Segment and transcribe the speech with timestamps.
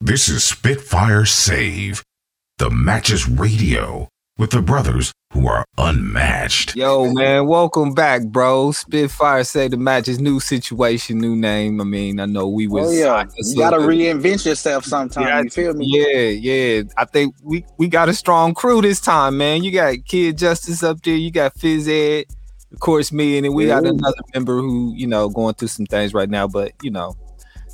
[0.00, 2.04] This is Spitfire Save,
[2.58, 6.76] the matches radio with the brothers who are unmatched.
[6.76, 8.70] Yo, man, welcome back, bro.
[8.70, 11.80] Spitfire Save the matches, new situation, new name.
[11.80, 12.86] I mean, I know we was.
[12.86, 15.26] Oh yeah, you gotta reinvent yourself sometime.
[15.26, 15.86] Yeah, you feel me?
[15.88, 16.82] Yeah, yeah.
[16.96, 19.64] I think we we got a strong crew this time, man.
[19.64, 21.16] You got Kid Justice up there.
[21.16, 22.26] You got Fizz Ed,
[22.72, 25.86] of course, me, and then we got another member who you know going through some
[25.86, 27.16] things right now, but you know.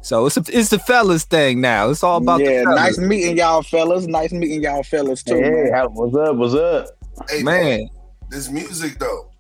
[0.05, 1.89] So it's a, it's the fellas thing now.
[1.89, 2.63] It's all about yeah.
[2.65, 4.07] nice meeting y'all fellas.
[4.07, 5.37] Nice meeting y'all fellas too.
[5.37, 5.87] Hey, man.
[5.93, 6.37] what's up?
[6.37, 6.89] What's up?
[7.31, 7.89] Hey man,
[8.29, 9.31] this music though.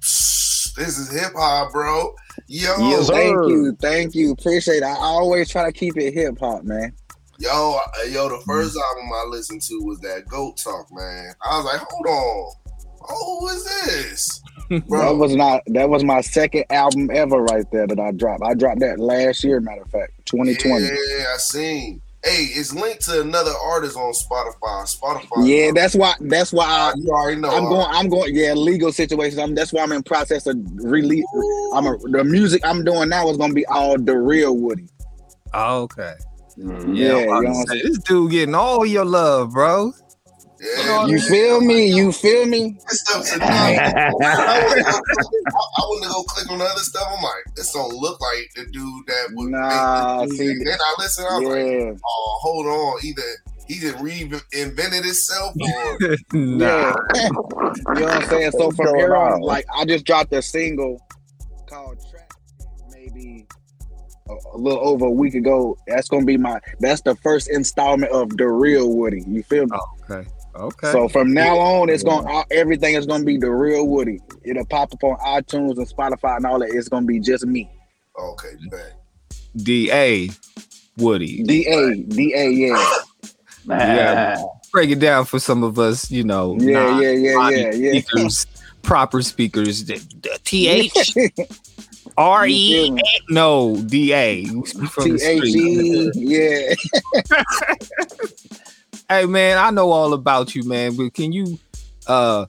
[0.00, 2.14] This is hip hop, bro.
[2.46, 4.84] Yo, yes, thank you, thank you, appreciate it.
[4.84, 6.94] I always try to keep it hip hop, man.
[7.38, 11.34] Yo, yo, the first album I listened to was that Goat Talk, man.
[11.44, 12.52] I was like, hold on,
[13.10, 14.42] oh, who is this?
[14.68, 15.00] Bro.
[15.00, 18.42] That was not that was my second album ever right there that I dropped.
[18.42, 20.84] I dropped that last year, matter of fact, 2020.
[20.84, 20.90] Yeah,
[21.34, 22.02] I seen.
[22.24, 24.84] Hey, it's linked to another artist on Spotify.
[24.84, 25.46] Spotify.
[25.46, 26.14] Yeah, that's why.
[26.20, 26.92] That's why I.
[26.96, 27.48] You already know.
[27.48, 27.86] I'm going.
[27.88, 28.34] I'm going.
[28.34, 29.38] Yeah, legal situations.
[29.38, 29.54] I'm.
[29.54, 31.24] That's why I'm in process of release.
[31.72, 34.88] I'm a, the music I'm doing now is gonna be all the real Woody.
[35.54, 36.14] Oh, okay.
[36.58, 36.94] Mm-hmm.
[36.94, 39.92] Yeah, yeah you know this dude getting all your love, bro.
[40.60, 41.86] Yeah, you feel me?
[41.86, 42.78] You feel me?
[42.88, 44.10] This stuff's I,
[45.86, 47.06] wouldn't go click on the other stuff.
[47.16, 50.94] I'm like, this don't look like the dude that would nah, make see, Then I
[50.98, 51.48] listen, I'm yeah.
[51.48, 52.98] like, oh, hold on.
[53.04, 53.22] Either
[53.68, 55.98] he just reinvented himself or
[56.32, 56.94] nah.
[57.14, 57.28] yeah.
[57.28, 58.50] you know what I'm saying?
[58.52, 61.06] So from here on, like I just dropped a single
[61.68, 62.32] called Track
[62.90, 63.46] maybe
[64.28, 65.76] a, a little over a week ago.
[65.86, 69.22] That's gonna be my that's the first installment of the real Woody.
[69.28, 69.76] You feel me?
[69.78, 70.28] Oh, okay.
[70.58, 70.90] Okay.
[70.90, 72.20] So from now on, it's yeah.
[72.22, 74.20] going everything is gonna be the real Woody.
[74.42, 76.70] It'll pop up on iTunes and Spotify and all that.
[76.70, 77.70] It's gonna be just me.
[78.18, 78.94] Okay, bet.
[79.56, 80.28] D A
[80.96, 81.42] Woody.
[81.44, 82.92] D A D A yeah.
[83.68, 84.42] yeah.
[84.72, 86.56] Break it down for some of us, you know.
[86.58, 88.00] Yeah, yeah, yeah, yeah, yeah.
[88.00, 88.46] Speakers,
[88.82, 89.88] proper speakers.
[90.44, 91.14] T H
[92.16, 93.00] R E
[93.30, 94.44] no D A.
[94.44, 96.74] T H E yeah.
[99.10, 100.94] Hey man, I know all about you, man.
[100.94, 101.58] But can you
[102.06, 102.46] uh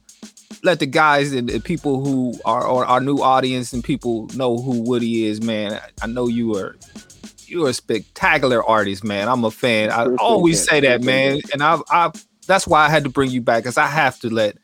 [0.61, 4.81] let the guys and the people who are our new audience and people know who
[4.81, 5.79] Woody is, man.
[6.01, 6.75] I know you are
[7.45, 9.29] you're a spectacular artist, man.
[9.29, 9.89] I'm a fan.
[9.89, 11.39] I always say that, man.
[11.53, 12.11] And I I
[12.45, 14.57] that's why I had to bring you back because I have to let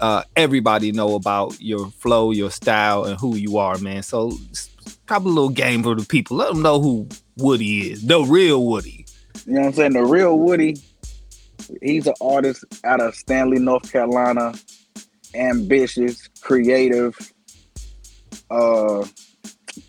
[0.00, 4.02] uh, everybody know about your flow, your style, and who you are, man.
[4.02, 4.32] So
[5.06, 6.38] drop a little game for the people.
[6.38, 9.06] Let them know who Woody is, the real Woody.
[9.46, 9.92] You know what I'm saying?
[9.92, 10.76] The real Woody
[11.82, 14.54] He's an artist out of Stanley, North Carolina.
[15.34, 17.14] Ambitious, creative,
[18.50, 19.04] uh,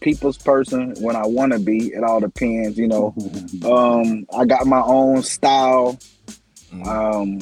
[0.01, 1.94] people's person when I want to be.
[1.94, 3.13] It all depends, you know.
[3.66, 5.97] Um, I got my own style.
[6.85, 7.39] Um,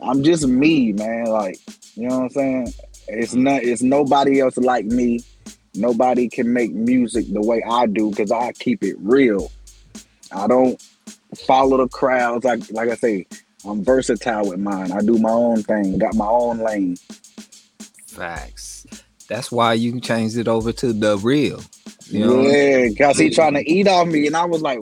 [0.00, 1.26] I'm just me, man.
[1.26, 1.58] Like,
[1.94, 2.72] you know what I'm saying?
[3.08, 3.62] It's not.
[3.62, 5.20] It's nobody else like me.
[5.74, 9.50] Nobody can make music the way I do because I keep it real.
[10.32, 10.82] I don't
[11.36, 12.44] follow the crowds.
[12.44, 13.26] Like like I say,
[13.64, 14.92] I'm versatile with mine.
[14.92, 15.98] I do my own thing.
[15.98, 16.96] Got my own lane.
[18.06, 18.86] Facts.
[19.28, 21.62] That's why you changed it over to the real.
[22.06, 22.40] You know?
[22.42, 24.80] Yeah, cause he trying to eat off me, and I was like,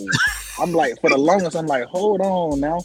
[0.58, 2.80] I'm like for the longest, I'm like, hold on now.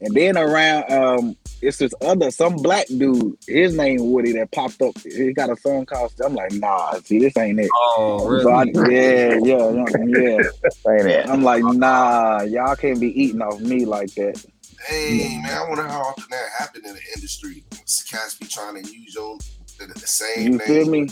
[0.00, 3.36] And then around um it's this other some black dude.
[3.46, 4.96] His name Woody that popped up.
[4.98, 6.12] He got a song called.
[6.24, 6.92] I'm like, nah.
[7.04, 7.70] See, this ain't it.
[7.74, 8.42] Oh, really?
[8.42, 10.44] So I, yeah, yeah, yeah.
[10.92, 11.28] ain't it.
[11.28, 12.42] I'm like, nah.
[12.42, 14.44] Y'all can't be eating off me like that.
[14.86, 17.64] Hey man, I wonder how often that happened in the industry.
[18.08, 19.36] Cats be trying to use your
[19.78, 20.44] the, the same.
[20.44, 20.60] You name.
[20.60, 21.08] feel me?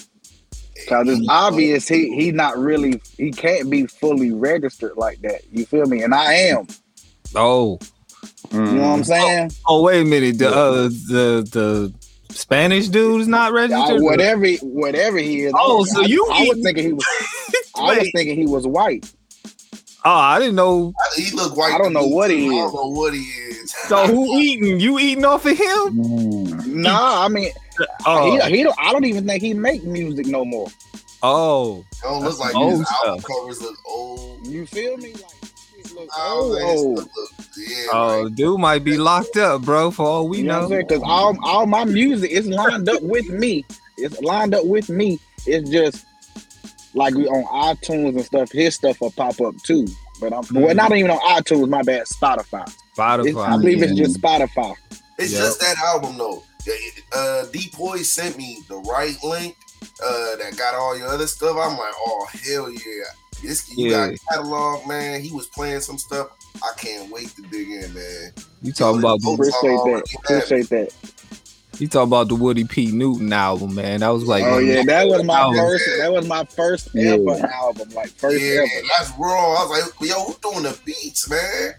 [0.88, 5.41] Cause it's obvious he he not really he can't be fully registered like that.
[5.50, 6.03] You feel me?
[6.03, 6.66] And I am.
[7.34, 7.78] Oh,
[8.53, 9.06] you know what I'm mm.
[9.06, 9.50] saying?
[9.66, 10.38] Oh, oh wait a minute.
[10.38, 11.94] The uh, the the
[12.31, 14.00] Spanish dude is not registered.
[14.00, 15.53] Uh, whatever, whatever he is.
[15.56, 16.25] Oh, so you?
[16.31, 17.06] I, I was thinking he was.
[17.76, 19.12] I was thinking he was white.
[20.04, 20.94] Oh, I didn't know.
[21.16, 21.75] He look white.
[21.75, 22.53] I don't know what he is.
[22.53, 23.72] I don't know what he is.
[23.72, 24.78] So who eating?
[24.78, 25.59] You eating off of him?
[25.59, 26.66] Mm.
[26.66, 27.50] Nah, I mean,
[28.06, 28.40] oh.
[28.46, 30.68] he, he don't, I don't even think he make music no more.
[31.22, 34.46] Oh, it don't look like his album covers look old.
[34.46, 35.12] You feel me?
[35.12, 36.98] Like, oh,
[37.56, 38.34] yeah, oh, right.
[38.34, 39.90] dude might be locked up, bro.
[39.90, 43.64] For all we you know, because all all my music is lined up with me.
[43.96, 45.18] It's lined up with me.
[45.46, 46.04] It's just
[46.94, 47.44] like we on
[47.76, 48.52] iTunes and stuff.
[48.52, 49.86] His stuff will pop up too.
[50.20, 50.60] But I'm mm-hmm.
[50.60, 51.68] well, not even on iTunes.
[51.68, 52.06] My bad.
[52.06, 52.70] Spotify.
[52.96, 53.26] Spotify.
[53.26, 54.74] It's, I believe it's just Spotify.
[55.18, 55.42] It's yep.
[55.42, 56.42] just that album though.
[57.13, 59.57] Uh, Depoy sent me the right link
[60.04, 61.57] uh, that got all your other stuff.
[61.60, 63.04] I'm like, oh hell yeah!
[63.42, 64.09] This you yeah.
[64.10, 65.21] got catalog, man.
[65.21, 66.28] He was playing some stuff.
[66.57, 68.33] I can't wait to dig in, man.
[68.63, 70.18] You talking about the, Appreciate that.
[70.24, 70.95] Appreciate that.
[71.78, 72.86] you talking about the Woody P.
[72.91, 74.01] Newton album, man.
[74.01, 75.59] That was like Oh yeah, that was my album.
[75.59, 75.84] first.
[75.98, 77.10] That was my first Yeah.
[77.12, 78.86] ever album, like first Yeah, ever.
[78.98, 79.54] that's raw.
[79.54, 79.71] I was
[80.01, 81.74] like, yo, who doing the beats, man?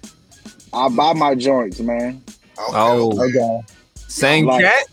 [0.72, 2.22] I buy my joints, man.
[2.60, 3.12] Okay, Oh.
[3.28, 3.62] okay.
[4.08, 4.12] Okay.
[4.12, 4.88] Same Like- cat.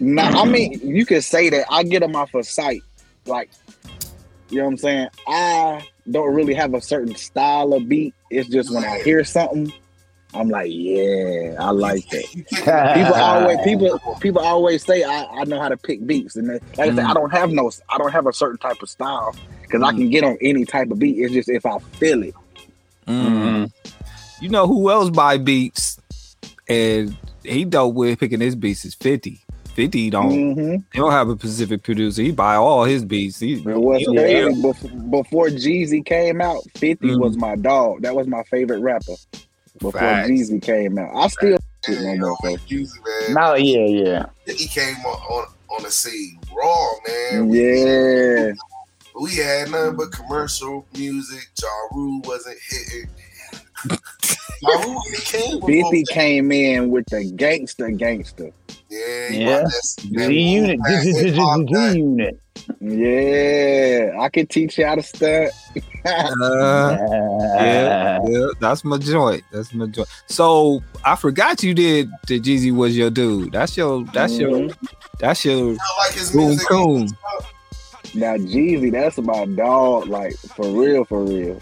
[0.00, 1.66] Nah, I mean, you could say that.
[1.70, 2.82] I get them off of sight.
[3.24, 3.50] Like,
[4.48, 5.08] you know what I'm saying?
[5.28, 8.14] I don't really have a certain style of beat.
[8.28, 9.72] It's just when I hear something,
[10.34, 12.94] I'm like, yeah, I like that.
[12.94, 16.54] People always people people always say I, I know how to pick beats, and they,
[16.76, 17.14] like I said, I mm.
[17.14, 19.98] don't have no I don't have a certain type of style because I mm.
[19.98, 21.18] can get on any type of beat.
[21.18, 22.34] It's just if I feel it.
[23.06, 23.26] Mm.
[23.26, 24.44] Mm-hmm.
[24.44, 26.00] You know who else buy beats
[26.66, 29.44] and he dope with picking his beats is 50.
[29.74, 30.74] 50 don't Mm-hmm.
[30.92, 32.20] he don't have a Pacific producer.
[32.22, 33.38] He buy all his beats.
[33.40, 34.90] He, But what's he- crazy before,
[35.22, 37.20] before Jeezy came out, 50 Mhm.
[37.20, 38.02] was my dog.
[38.02, 39.14] That was my favorite rapper
[39.78, 40.28] before Facts.
[40.28, 41.10] Jeezy came out.
[41.16, 42.36] I still shit no Man, more.
[42.42, 42.46] So.
[42.48, 43.34] always music, man.
[43.34, 44.26] No, yeah, yeah.
[44.54, 47.50] He came on, on on the scene raw, man.
[47.50, 48.52] Yeah,
[49.18, 51.48] We had nothing but commercial music.
[51.60, 53.08] Ja Rule wasn't hitting.
[54.62, 58.50] Ja Rule came 50 came in with the gangster gangster.
[58.88, 59.60] Yeah, he Yeah.
[59.60, 60.78] brought that- that G unit.
[60.80, 62.38] Wu-Tang G unit.
[62.80, 65.50] Yeah, I can teach you how to stunt.
[66.04, 66.96] Uh,
[67.58, 69.42] yeah, yeah, that's my joint.
[69.52, 70.08] That's my joint.
[70.28, 73.52] So I forgot you did the Jeezy was your dude.
[73.52, 74.68] That's your that's your
[75.18, 76.68] that's your I like his boom music.
[76.68, 77.08] coon.
[78.14, 81.60] Now Jeezy, that's my dog, like for real, for real.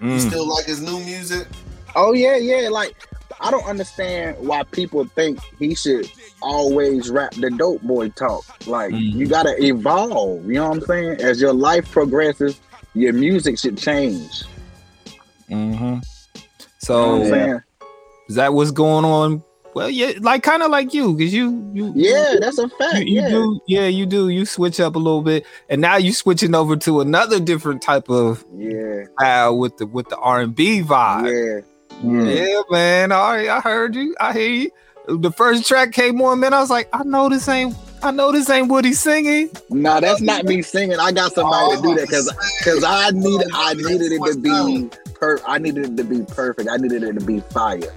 [0.00, 0.28] You Mm.
[0.28, 1.48] still like his new music?
[1.96, 2.68] Oh yeah, yeah.
[2.68, 2.94] Like
[3.40, 6.10] I don't understand why people think he should
[6.42, 8.44] always rap the dope boy talk.
[8.66, 9.14] Like Mhm.
[9.14, 10.44] you gotta evolve.
[10.46, 11.20] You know what I'm saying?
[11.20, 12.60] As your life progresses,
[12.94, 14.44] your music should change.
[15.48, 16.00] hmm You know
[16.78, 17.60] So what I'm saying?
[18.28, 19.42] is that what's going on?
[19.78, 23.06] Well, yeah, like kind of like you, because you you Yeah, that's a fact.
[23.06, 23.28] you yeah.
[23.28, 26.74] do yeah you do you switch up a little bit, and now you switching over
[26.78, 29.04] to another different type of Yeah.
[29.16, 31.62] style with the with the R and B vibe.
[32.02, 32.32] Yeah.
[32.32, 33.12] Yeah, man.
[33.12, 34.16] All right, I heard you.
[34.18, 34.70] I hear you.
[35.06, 36.52] The first track came on, man.
[36.54, 37.76] I was like, I know this ain't.
[38.02, 39.48] I know this ain't what he's singing.
[39.70, 40.98] No, that's not me singing.
[40.98, 42.28] I got somebody to do that because
[42.58, 46.68] because I needed I needed it to be per I needed it to be perfect.
[46.68, 47.94] I needed it to be fire.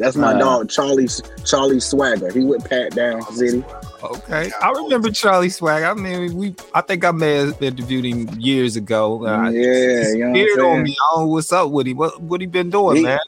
[0.00, 0.38] That's my Uh.
[0.38, 1.08] dog, Charlie
[1.44, 2.32] Charlie Swagger.
[2.32, 3.62] He with Pat Down City.
[4.02, 5.82] Okay, I remember Charlie Swag.
[5.82, 6.54] I mean, we.
[6.74, 9.26] I think I may have interviewed him years ago.
[9.26, 10.82] Uh, yeah, you know what I'm on saying?
[10.84, 10.90] me.
[10.90, 11.98] I don't know what's up with him.
[11.98, 13.18] What what he been doing, He- man?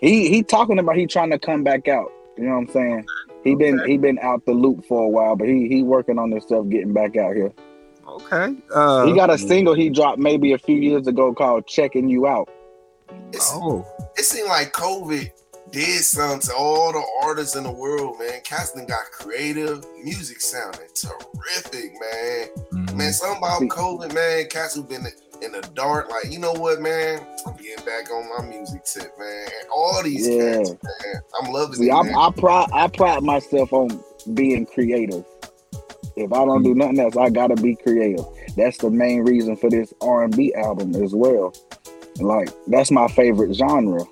[0.00, 2.10] He he talking about he trying to come back out.
[2.36, 3.06] You know what I'm saying?
[3.44, 6.30] He been he been out the loop for a while, but he he working on
[6.30, 7.52] this stuff, getting back out here.
[8.08, 8.54] Okay.
[8.74, 12.26] Uh, He got a single he dropped maybe a few years ago called "Checking You
[12.26, 12.48] Out."
[13.32, 13.84] It's, oh,
[14.16, 15.30] it seemed like COVID
[15.70, 18.40] did something to all the artists in the world, man.
[18.44, 22.48] Casting got creative, music sounded terrific, man.
[22.72, 22.94] mhm.
[22.96, 24.46] Man, something about COVID, man.
[24.48, 25.06] Cats who been
[25.42, 27.20] in the dark, like you know what, man.
[27.46, 29.46] I'm getting back on my music tip, man.
[29.60, 30.56] And all these Yeah.
[30.56, 31.22] cats, man.
[31.40, 31.92] I'm loving See, it.
[31.92, 32.00] I.
[32.26, 34.02] I pride I pride myself on
[34.34, 35.24] being creative.
[36.16, 38.24] If I don't do nothing else, I gotta be creative.
[38.56, 41.54] That's the main reason for this R and B album as well.
[42.18, 44.02] Like that's my favorite genre.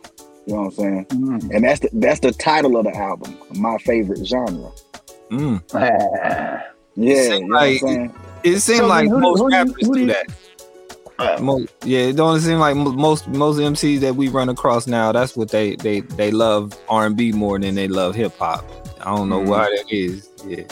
[0.46, 1.04] You know what I'm saying?
[1.06, 1.54] Mm.
[1.54, 3.36] And that's the that's the title of the album.
[3.54, 4.70] My favorite genre.
[5.30, 5.60] Mm.
[6.96, 8.14] Yeah, seem you know what I'm like- saying?
[8.44, 10.26] It seems So, like who most who do rappers who do do that.
[11.18, 15.10] Uh, Mo- yeah, it don't seem like most most MCs that we run across now.
[15.12, 18.64] That's what they they they love R and B more than they love hip hop.
[19.00, 19.46] I don't know Mhm.
[19.48, 20.28] why that is.
[20.46, 20.62] Yeah.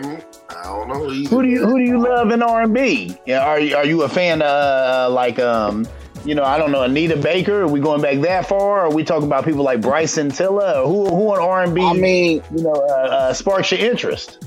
[0.00, 1.28] man, I don't know either.
[1.28, 3.16] Who do you who do you love in R and B?
[3.26, 5.86] Yeah, are you are you a fan of uh, like um
[6.28, 7.62] you know I don't know Anita Baker?
[7.62, 8.80] Are we going back that far?
[8.80, 10.80] Are we talking about people like Bryson Tiller?
[10.80, 11.82] Or who who in R and B?
[11.82, 14.44] I mean, you know uh, uh, sparks your interest?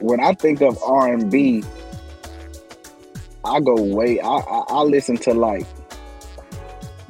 [0.00, 1.62] when I think of R and B,
[3.44, 4.20] I go way.
[4.20, 5.66] I, I I listen to like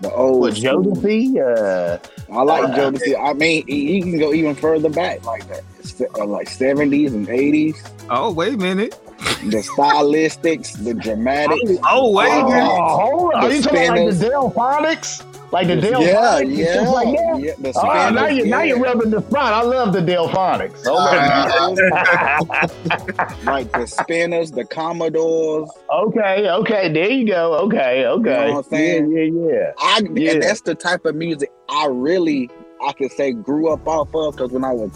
[0.00, 0.40] the old.
[0.40, 0.82] What school.
[0.84, 1.36] Jodeci?
[1.38, 1.98] Uh,
[2.32, 3.14] I like Uh, Jodeci.
[3.18, 7.12] I mean, he, he can go even further back like that, Se- uh, like seventies
[7.14, 7.82] and eighties.
[8.10, 8.98] Oh wait a minute.
[9.24, 11.72] The stylistics, the dramatics.
[11.90, 13.44] Oh wait Uh, oh, hold on.
[13.44, 14.18] Are you talking about like spinners.
[14.18, 15.24] the Delfonics?
[15.52, 17.40] Like the yeah, Delfonics and yeah, like that?
[17.40, 17.52] yeah.
[17.58, 18.64] The Oh, now spinners, you now yeah.
[18.64, 19.52] you're rubbing the spot.
[19.52, 20.84] I love the Delfonics.
[23.44, 25.70] like the spinners, the Commodores.
[25.92, 27.54] Okay, okay, there you go.
[27.60, 28.06] Okay, okay.
[28.06, 29.12] You know what I'm saying?
[29.12, 29.72] Yeah, yeah, yeah.
[29.78, 30.32] I Yeah.
[30.32, 32.50] and that's the type of music I really
[32.86, 34.90] I could say grew up off of because when I was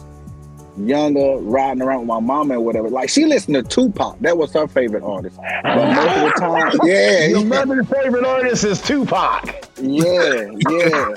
[0.86, 4.18] younger, riding around with my mama and whatever, like she listened to Tupac.
[4.20, 5.36] That was her favorite artist.
[5.62, 7.44] But most of the time, yeah, Your yeah.
[7.44, 9.68] mother's favorite artist is Tupac.
[9.80, 11.14] Yeah, yeah,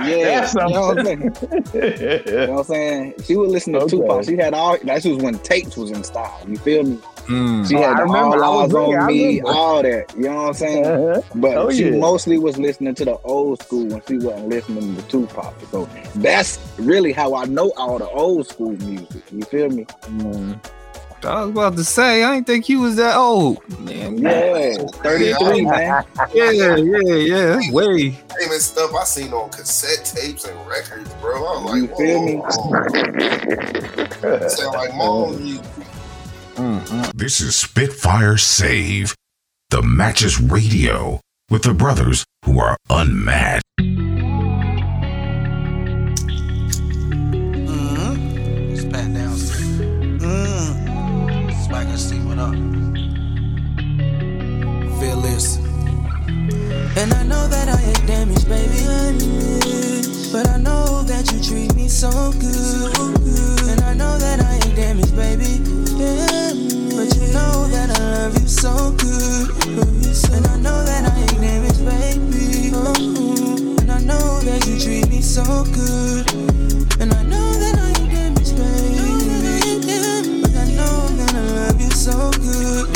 [0.00, 0.40] yeah.
[0.40, 1.22] That's you know what I'm saying?
[1.74, 3.14] You know what I'm saying?
[3.24, 3.96] She would listen to Okay.
[3.96, 4.24] Tupac.
[4.24, 4.78] She had all.
[4.84, 6.40] That was when tapes was in style.
[6.46, 6.98] You feel me?
[7.26, 7.68] Mm.
[7.68, 8.42] She Oh, had I the remember.
[8.42, 10.12] I all eyes on me, all that.
[10.16, 10.84] You know what I'm saying?
[10.86, 11.20] Uh-huh.
[11.36, 11.96] But Oh, she yeah.
[11.98, 15.54] mostly was listening to the old school when she wasn't listening to Tupac.
[15.70, 19.22] So that's really how I know all the old school music.
[19.32, 19.86] You feel me?
[21.22, 24.16] I was about to say, I didn't think you was that old, man.
[24.16, 26.02] Yeah, 33, man.
[26.34, 27.44] Yeah, yeah, yeah.
[27.56, 28.12] That's way.
[28.12, 31.44] Same as stuff I seen on cassette tapes and records, bro.
[31.44, 32.36] I was You like, feel me?
[32.36, 32.48] whoa.
[34.48, 35.62] Sound like mom music.
[36.60, 39.14] This is Spitfire Save,
[39.70, 43.64] the Matches Radio, with the brothers who are unmatched.
[43.80, 44.12] Mm-hmm.
[48.72, 49.38] It's down.
[50.18, 51.96] Mm.
[51.96, 52.52] Steve, what up?
[55.00, 55.56] Feel this.
[56.98, 58.84] And I know that I ain't damaged, baby.
[60.30, 62.98] But I know that you treat me so good.
[63.70, 65.80] And I know that I ain't damaged, baby.
[66.00, 66.49] You
[67.32, 69.50] know that I love you so good.
[70.32, 72.72] And I know that I ain't damaged, baby.
[73.80, 76.30] And I know that you treat me so good.
[77.00, 80.40] And I know that I ain't damaged, baby.
[80.42, 82.88] But I know that I love you so good.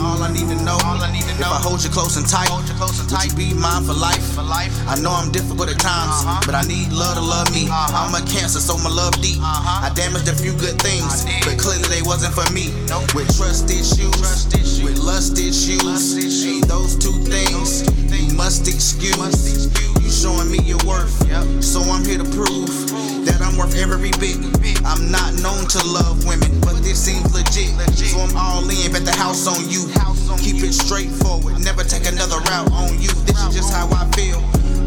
[0.00, 1.48] All I need to know, all I need to know.
[1.48, 3.94] If I hold you close and tight, hold you close and tight, be mine for
[3.94, 4.72] life, life.
[4.88, 6.42] I know I'm difficult at times, uh-huh.
[6.48, 7.68] but I need love to love me.
[7.68, 8.08] Uh-huh.
[8.08, 9.38] I'm a cancer, so my love deep.
[9.38, 9.86] Uh-huh.
[9.86, 12.72] I damaged a few good things, but clearly they wasn't for me.
[13.14, 14.16] With trust issues,
[14.82, 17.84] with lust issues, ain't those two things
[18.18, 19.68] you must excuse.
[20.02, 21.12] You showing me your worth,
[21.62, 22.68] so I'm here to prove
[23.26, 24.40] that I'm worth every bit.
[24.84, 27.76] I'm not known to love women, but this seems legit.
[27.94, 29.86] So I'm all in, bet the house on you.
[30.48, 33.12] Keep it straightforward, never take another route on you.
[33.28, 34.40] This is just how I feel.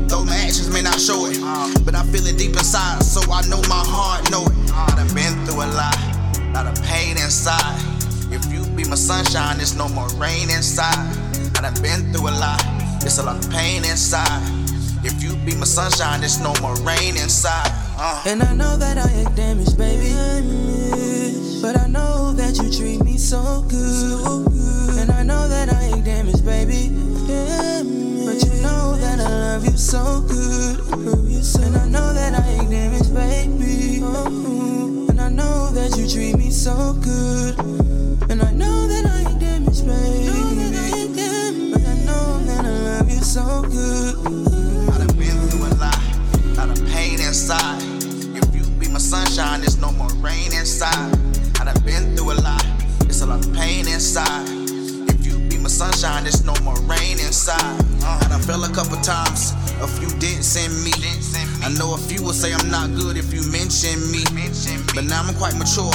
[0.09, 1.37] Though my actions may not show it,
[1.85, 4.57] but I feel it deep inside, so I know my heart know it.
[4.73, 6.01] I done been through a lot,
[6.55, 7.77] lot of pain inside.
[8.33, 10.97] If you be my sunshine, there's no more rain inside.
[11.53, 12.59] I done been through a lot,
[12.99, 14.41] there's a lot of pain inside.
[15.05, 17.69] If you be my sunshine, there's no more rain inside.
[18.01, 18.23] Uh.
[18.25, 20.09] And I know that I ain't damaged, baby.
[21.61, 24.50] But I know that you treat me so good.
[25.31, 26.89] I know that I ain't damaged, baby.
[26.89, 30.77] But you know that I love you so good.
[30.91, 34.01] And I know that I ain't damaged, baby.
[35.07, 37.57] And I know that you treat me so good.
[38.29, 40.33] And I know that I ain't damaged, baby.
[41.71, 44.17] But I know that I love you so good.
[44.91, 45.97] I done been through a lot,
[46.57, 47.81] lot of pain inside.
[48.35, 51.17] If you be my sunshine, there's no more rain inside.
[51.57, 52.65] I done been through a lot,
[52.99, 54.60] there's a lot of pain inside.
[55.81, 57.57] Sunshine, there's no more rain inside.
[58.05, 60.93] Uh, I done fell a couple times, a few didn't send me.
[61.65, 64.21] I know a few will say I'm not good if you mention me.
[64.93, 65.93] But now I'm quite mature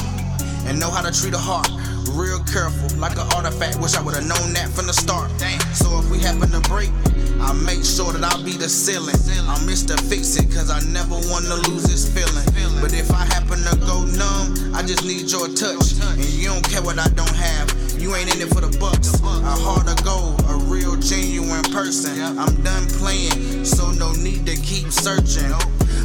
[0.66, 1.70] and know how to treat a heart.
[2.18, 3.78] Real careful, like an artifact.
[3.78, 5.30] Wish I would've known that from the start.
[5.78, 6.90] So if we happen to break,
[7.38, 9.14] I make sure that I'll be the ceiling.
[9.46, 9.94] I'm Mr.
[10.10, 12.46] Fix It, cause I never wanna lose this feeling.
[12.82, 15.94] But if I happen to go numb, I just need your touch.
[16.18, 17.75] And you don't care what I don't have.
[18.06, 19.18] You ain't in it for the bucks.
[19.18, 19.26] A
[19.66, 22.38] heart of gold, a real genuine person.
[22.38, 25.50] I'm done playing, so no need to keep searching.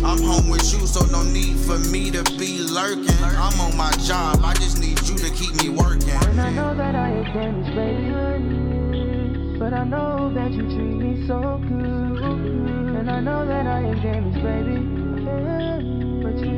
[0.03, 3.13] I'm home with you, so no need for me to be lurking.
[3.21, 6.09] I'm on my job, I just need you to keep me working.
[6.09, 9.59] And I know that I ain't damaged, baby.
[9.59, 12.97] But I know that you treat me so good.
[12.97, 16.10] And I know that I ain't damaged, baby.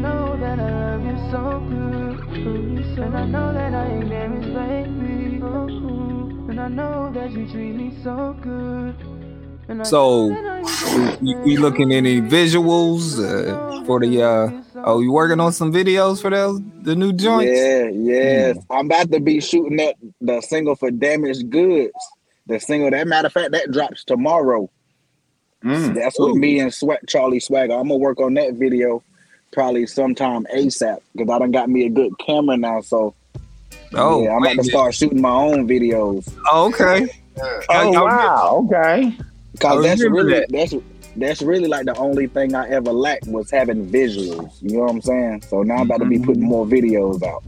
[0.04, 2.98] But know that I love you so good.
[3.00, 5.40] And I know that I ain't damaged, baby.
[6.52, 8.98] And I know that you treat me so good.
[9.88, 15.40] So, know that I We, looking any visuals uh, for the uh oh you working
[15.40, 17.58] on some videos for those the new joints?
[17.58, 18.58] Yeah, yes.
[18.70, 21.94] I'm about to be shooting that the single for Damaged Goods.
[22.48, 24.70] The single, that matter of fact, that drops tomorrow.
[25.64, 25.96] Mm.
[25.96, 27.74] That's with me and Sweat Charlie Swagger.
[27.74, 29.02] I'm gonna work on that video
[29.54, 32.82] probably sometime ASAP because I done got me a good camera now.
[32.82, 33.14] So
[33.96, 36.28] Oh, yeah, I'm wait about a to start shooting my own videos.
[36.28, 36.44] minute.
[36.52, 37.08] Oh, okay.
[37.40, 39.18] Oh I- I- wow, okay.
[39.60, 40.48] Cause that's really that.
[40.50, 40.74] that's
[41.16, 44.60] that's really like the only thing I ever lacked was having visuals.
[44.64, 45.44] You know what I'm saying?
[45.48, 47.44] So now I'm about to be putting more videos out.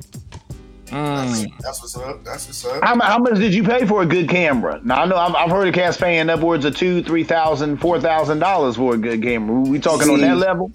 [0.88, 1.52] Mm.
[1.62, 2.24] That's what's up.
[2.24, 2.84] That's what's up.
[2.84, 4.80] How, how much did you pay for a good camera?
[4.84, 8.00] Now I know I've, I've heard of cats paying upwards of two, three thousand, four
[8.00, 9.62] thousand dollars for a good camera.
[9.62, 10.72] We talking on that level?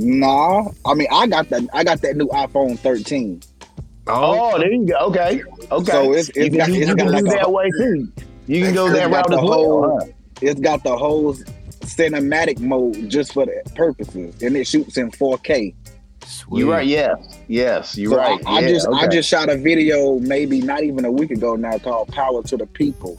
[0.00, 3.42] Nah, I mean I got that I got that new iPhone 13.
[4.06, 4.96] Oh, Oh, there you go.
[5.08, 5.92] Okay, okay.
[5.92, 7.52] So it's- it's you can, got- do- it's you got can like do that whole-
[7.54, 8.08] way too.
[8.46, 9.52] You can go that route the as well.
[9.52, 10.06] whole- huh?
[10.40, 11.34] It's got the whole
[11.84, 15.74] cinematic mode just for the purposes, and it shoots in 4K.
[16.24, 16.60] Sweet.
[16.60, 16.86] You're right.
[16.86, 17.38] Yes.
[17.48, 17.96] Yes.
[17.96, 18.40] You're So right.
[18.46, 21.56] I, I Yeah, just I just shot a video maybe not even a week ago
[21.56, 23.16] now called "Power to the People."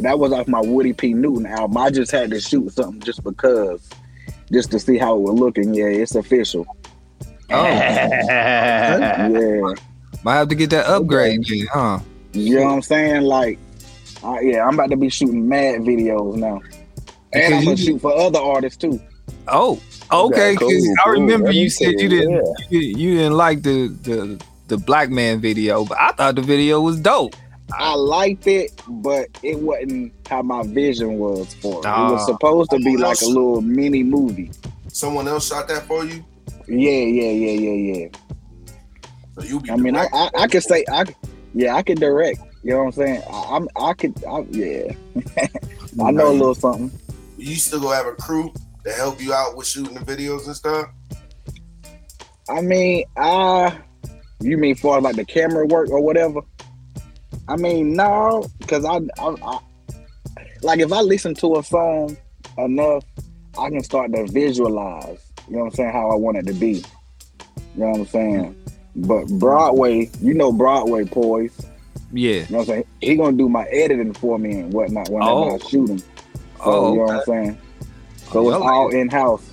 [0.00, 1.12] That was off my Woody P.
[1.12, 1.76] Newton album.
[1.76, 3.80] I just had to shoot something just because,
[4.52, 5.74] just to see how it was looking.
[5.74, 6.66] Yeah, it's official.
[7.50, 7.64] Oh,
[8.28, 9.74] Yeah,
[10.22, 12.00] might have to get that upgrade, then, huh?
[12.32, 13.22] you know what I'm saying?
[13.22, 13.58] Like,
[14.22, 16.60] uh, yeah, I'm about to be shooting mad videos now,
[17.32, 19.00] and I'm gonna shoot for other artists too.
[19.46, 19.80] Oh,
[20.12, 20.56] okay.
[20.56, 21.12] cool, I cool.
[21.12, 22.66] remember you said you didn't yeah.
[22.70, 26.80] you, you didn't like the the the black man video, but I thought the video
[26.80, 27.34] was dope.
[27.72, 31.78] I liked it, but it wasn't how my vision was for it.
[31.80, 32.12] It Ah.
[32.12, 34.50] was supposed to be like a little mini movie.
[34.88, 36.24] Someone else shot that for you,
[36.66, 38.08] Yeah, yeah, yeah, yeah, yeah.
[39.38, 39.70] so you be.
[39.70, 40.18] I mean, I, directing.
[40.40, 41.04] I, I could say, I,
[41.54, 42.40] yeah, I could direct.
[42.64, 43.22] You know what I'm saying?
[43.30, 44.92] I, I'm, I could, I, yeah.
[46.04, 46.90] I know a little something.
[47.36, 48.52] you still gonna have a crew
[48.84, 50.88] to help you out with shooting the videos and stuff.
[52.48, 53.78] I mean, I,
[54.40, 56.40] you mean for like the camera work or whatever?
[57.48, 59.58] I mean, no, because I, I, I,
[60.62, 62.16] like if I listen to a song
[62.58, 63.04] enough,
[63.58, 65.18] I can start to visualize.
[65.48, 65.92] You know what I'm saying?
[65.92, 66.72] How I want it to be.
[66.74, 66.82] You
[67.76, 68.64] know what I'm saying?
[68.96, 71.58] But Broadway, you know Broadway poise.
[72.12, 72.32] Yeah.
[72.32, 72.84] You know what I'm saying?
[73.00, 75.54] He gonna do my editing for me and whatnot when Oh.
[75.54, 75.98] I'm shooting.
[75.98, 76.04] So
[76.60, 77.12] Oh, you know okay.
[77.14, 77.58] what I'm saying?
[78.32, 79.50] So it's Y'all- all in house.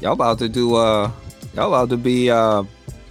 [0.00, 1.10] Y'all about to do uh
[1.54, 2.64] y'all about to be uh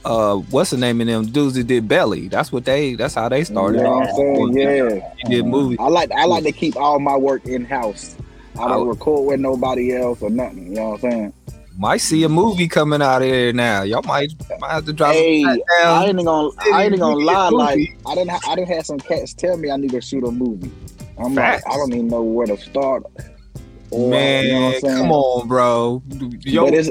[0.06, 2.28] uh what's the name of them dudes that did belly?
[2.28, 4.20] That's what they that's how they You started know what off.
[4.20, 4.58] I'm saying?
[4.58, 5.00] Yeah.
[5.24, 5.78] They did movies.
[5.82, 8.16] I like I like to keep all my work in house.
[8.58, 8.86] I don't Oh.
[8.86, 10.68] record with nobody else or nothing.
[10.68, 11.34] You know what I'm saying?
[11.78, 13.82] Might see a movie coming out of there now.
[13.82, 14.32] Y'all might
[14.62, 15.44] might have to drop Hey,
[15.84, 17.50] I ain't even gonna I ain't even gonna lie.
[17.50, 20.24] Like I didn't ha- I didn't have some cats tell me I need to shoot
[20.24, 20.72] a movie.
[21.18, 21.66] I'm Facts.
[21.66, 23.04] like I don't even know where to start.
[23.92, 24.98] Or, Man, you know what I'm saying?
[24.98, 26.04] come on, bro.
[26.44, 26.90] Your, but it's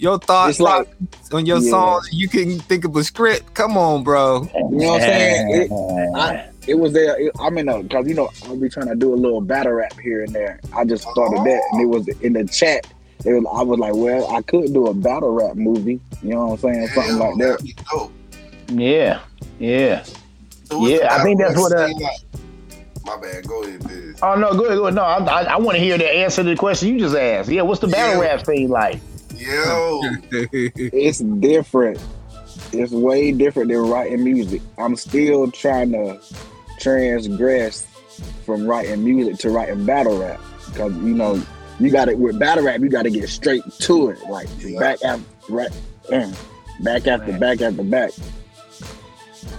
[0.00, 0.88] your thoughts it's like-
[1.32, 1.70] on your Yeah.
[1.70, 3.54] song, you can think of a script.
[3.54, 4.42] Come on, bro.
[4.54, 5.50] you know what I'm saying?
[5.62, 5.70] It,
[6.16, 7.18] I, it was there.
[7.20, 9.72] It, I'm in a because you know I'll be trying to do a little battle
[9.72, 10.60] rap here and there.
[10.74, 12.86] I just started that, and it was in the chat.
[13.24, 16.00] It was, I was like, well, I could do a battle rap movie.
[16.22, 16.88] You know what I'm saying?
[16.88, 17.74] Something Hell, like that.
[17.90, 18.12] dope.
[18.70, 19.20] yeah.
[19.58, 20.02] Yeah.
[20.64, 22.16] So Yeah, I think that's what, rap uh, scene like?
[23.04, 23.46] My bad.
[23.46, 24.18] Go ahead, Biz.
[24.22, 24.94] Oh no, go ahead, go ahead.
[24.94, 27.48] No, I, I, I want to hear the answer to the question you just asked.
[27.50, 28.28] Yeah, what's the battle Yeah.
[28.30, 29.00] rap scene like?
[29.40, 30.00] Yo,
[30.32, 31.98] It's different.
[32.72, 34.60] It's way different than writing music.
[34.78, 36.20] I'm still trying to
[36.78, 37.86] transgress
[38.44, 41.42] from writing music to writing battle rap because you know
[41.78, 42.80] you got it with battle rap.
[42.80, 44.48] You got to get straight to it, like
[44.78, 45.70] back after right,
[46.10, 46.36] mm,
[46.84, 48.10] back after back after back.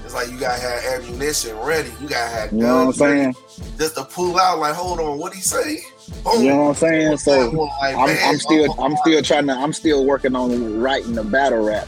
[0.06, 1.90] it's like you gotta have ammunition ready.
[2.02, 3.36] You gotta have You know what I'm guns ready saying?
[3.78, 4.60] just to pull out.
[4.60, 5.80] Like, hold on, what he say?
[6.24, 6.44] Boom.
[6.44, 7.18] You know what I'm saying?
[7.18, 7.50] So
[7.82, 11.64] Like, I'm, I'm still I'm still trying to I'm still working on writing the battle
[11.66, 11.88] rap.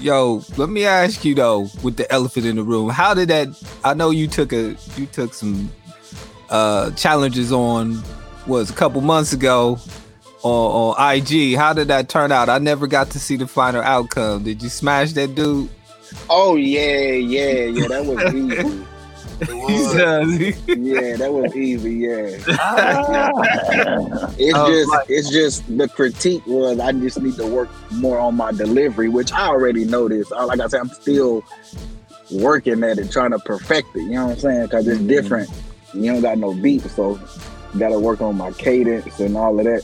[0.00, 3.48] Yo, let me ask you though, with the elephant in the room, how did that?
[3.84, 5.70] I know you took a you took some
[6.50, 8.02] uh challenges on
[8.46, 9.78] was a couple months ago
[10.42, 11.56] on, on IG.
[11.56, 12.48] How did that turn out?
[12.48, 14.44] I never got to see the final outcome.
[14.44, 15.68] Did you smash that dude?
[16.28, 17.88] Oh yeah, yeah, yeah.
[17.88, 18.86] That was easy.
[19.48, 20.68] It was.
[20.68, 21.94] Yeah, that was easy.
[21.94, 22.38] Yeah.
[22.60, 24.32] Ah.
[24.38, 25.06] It's Oh, just right.
[25.08, 29.32] it's just the critique was I just need to work more on my delivery, which
[29.32, 30.30] I already noticed.
[30.30, 30.38] this.
[30.38, 31.44] Like I said, I'm still
[32.32, 34.02] working at it, trying to perfect it.
[34.02, 34.62] You know what I'm saying?
[34.64, 35.50] Because it's different.
[35.94, 37.20] You don't got no beat, so
[37.78, 39.82] got to work on my cadence and all of that.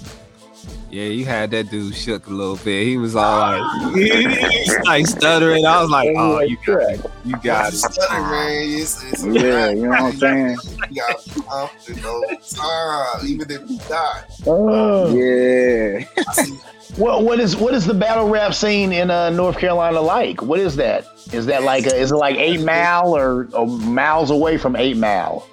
[0.91, 2.85] Yeah, you had that dude shook a little bit.
[2.87, 5.67] He was all like, he's like stuttering.
[5.67, 7.11] I was like, oh, you got it.
[7.27, 7.77] You got it.
[7.77, 8.63] Stutter, man.
[8.71, 10.57] It's, it's Yeah, you know what I'm saying?
[10.91, 14.25] You gotta be confident time, even if you die.
[14.47, 15.15] Oh.
[15.15, 16.07] Yeah.
[16.27, 16.53] I see
[16.97, 20.41] What what is what is the battle rap scene in uh, North Carolina like?
[20.41, 21.07] What is that?
[21.33, 24.97] Is that like a, is it like Eight Mile or, or miles away from Eight
[24.97, 25.47] Mile?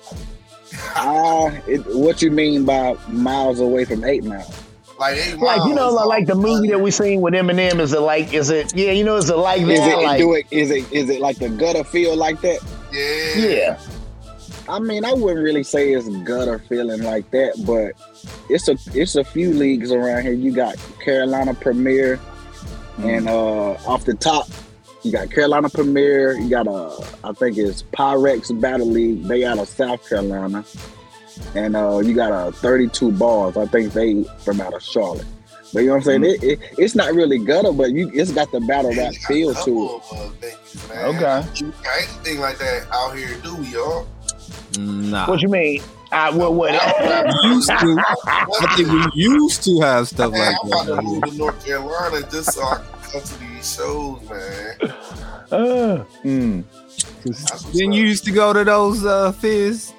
[0.95, 4.49] Ah, it, what you mean by miles away from Eight Mile?
[4.99, 6.07] Like eight Like you know, miles.
[6.07, 7.79] like the movie that we seen with Eminem.
[7.79, 8.91] Is it like is it yeah?
[8.91, 9.99] You know, is it like Is that?
[9.99, 10.45] it like, do it?
[10.51, 12.59] Is it is it like the gutter feel like that?
[12.91, 13.37] Yeah.
[13.37, 13.79] yeah.
[14.67, 17.93] I mean, I wouldn't really say it's gutter feeling like that, but
[18.49, 20.33] it's a it's a few leagues around here.
[20.33, 22.19] You got Carolina Premier,
[22.99, 24.47] and uh, off the top,
[25.03, 26.33] you got Carolina Premier.
[26.33, 29.23] You got uh, I think it's Pyrex Battle League.
[29.25, 30.65] They out of South Carolina,
[31.55, 33.57] and uh, you got a uh, 32 bars.
[33.57, 35.25] I think they from out of Charlotte.
[35.73, 36.23] But you know what I'm saying?
[36.23, 39.21] It, it, it's not really gutter, but you it's got the battle Man, rap got
[39.23, 39.91] feel a to it.
[39.91, 41.15] of, uh, venues, man.
[41.15, 41.65] Okay.
[41.65, 44.07] You got anything like that out here, do we, y'all?
[44.79, 45.27] Nah.
[45.27, 45.81] What you mean?
[46.11, 46.71] I what what?
[47.43, 48.03] Used to.
[48.25, 51.65] I think we used to have stuff Man, like I'm about to move to North
[51.65, 54.75] Carolina just so I can come to these shows, man.
[55.51, 56.63] Uh, mm.
[57.25, 59.93] That's what's Then you used to go to those uh, fizz.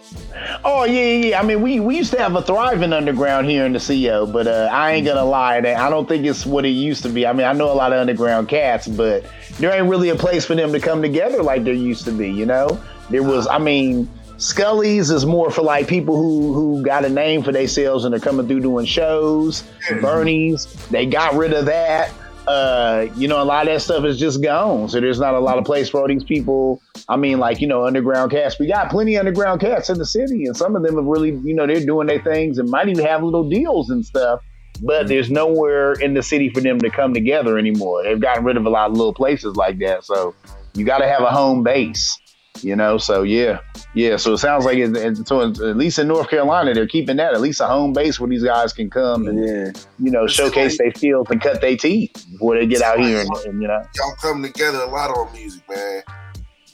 [0.64, 1.40] Oh yeah, yeah, yeah.
[1.40, 4.46] I mean, we we used to have a thriving underground here in the CO, but
[4.46, 7.27] uh, I ain't gonna lie, that I don't think it's what it used to be.
[7.27, 9.25] I mean, I know a lot of underground cats, but
[9.59, 12.31] there ain't really a place for them to come together like there used to be.
[12.31, 13.46] You know, there was.
[13.46, 18.05] I mean, Skully's is more for like people who who got a name for themselves
[18.05, 19.64] and they're coming through doing shows.
[20.01, 22.12] Bernie's, they got rid of that.
[22.46, 24.88] Uh, you know, a lot of that stuff is just gone.
[24.88, 26.80] So there's not a lot of place for all these people.
[27.09, 28.59] I mean, like, you know, underground cats.
[28.59, 31.30] We got plenty of underground cats in the city, and some of them have really,
[31.30, 34.40] you know, they're doing their things and might even have little deals and stuff.
[34.82, 38.02] But there's nowhere in the city for them to come together anymore.
[38.04, 40.04] They've gotten rid of a lot of little places like that.
[40.04, 40.35] So
[40.74, 42.16] you got to have a home base,
[42.62, 42.99] you know.
[42.99, 43.59] So yeah,
[43.95, 44.16] yeah.
[44.16, 47.35] So it sounds like, it, it- so at least in North Carolina, they're keeping that
[47.35, 50.79] at least a home base where these guys can come and Yeah, you know showcase
[50.79, 53.83] their skills and cut their teeth before they get out here and, and you know.
[53.97, 56.03] Y'all come together a lot on music, man.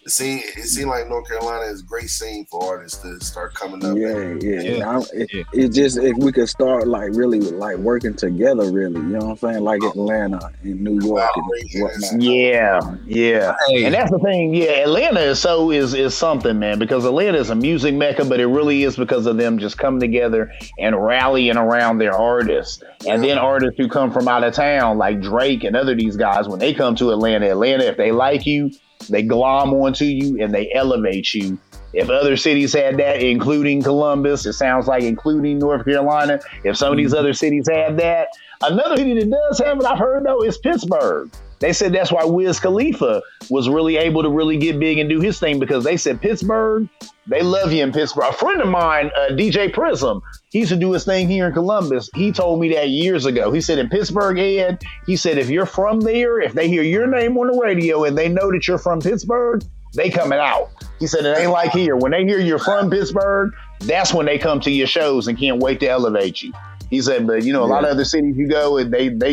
[0.04, 3.54] It seemed it seemed like North Carolina is a great scene for artists to start
[3.54, 3.96] coming up.
[3.96, 4.60] yeah, yeah.
[4.60, 5.42] Yeah, I- it, yeah.
[5.52, 8.96] It's just if we could start like really like working together, really.
[9.00, 9.60] You know what I'm saying?
[9.62, 12.22] Like Atlanta and New York and.
[12.22, 13.54] Yeah, yeah.
[13.68, 14.82] Hey, And that's the thing, yeah.
[14.82, 18.46] Atlanta is so is is something, man, because Atlanta is a music mecca, but it
[18.46, 22.82] really is because of them just coming together and rallying around their artists.
[23.06, 26.48] And then artists who come from out of town, like Drake and other these guys,
[26.48, 28.70] when they come to Atlanta, Atlanta, if they like you,
[29.08, 31.58] they glom onto you and they elevate you.
[31.92, 36.40] If other cities had that, including Columbus, it sounds like including North Carolina.
[36.64, 38.28] If some of these other cities have that,
[38.62, 41.30] another city that does have it, I've heard though, is Pittsburgh.
[41.58, 45.20] They said that's why Wiz Khalifa was really able to really get big and do
[45.20, 46.88] his thing because they said Pittsburgh,
[47.28, 48.24] they love you in Pittsburgh.
[48.30, 51.52] A friend of mine, uh, DJ Prism, he used to do his thing here in
[51.52, 52.10] Columbus.
[52.14, 53.50] He told me that years ago.
[53.52, 57.06] He said in Pittsburgh, Ed, he said if you're from there, if they hear your
[57.06, 59.62] name on the radio and they know that you're from Pittsburgh,
[59.94, 60.68] they coming out.
[61.00, 61.96] He said it ain't like here.
[61.96, 65.58] When they hear you're from Pittsburgh, that's when they come to your shows and can't
[65.60, 66.52] wait to elevate you.
[66.90, 69.32] He said, but you know, a lot of other cities you go and they they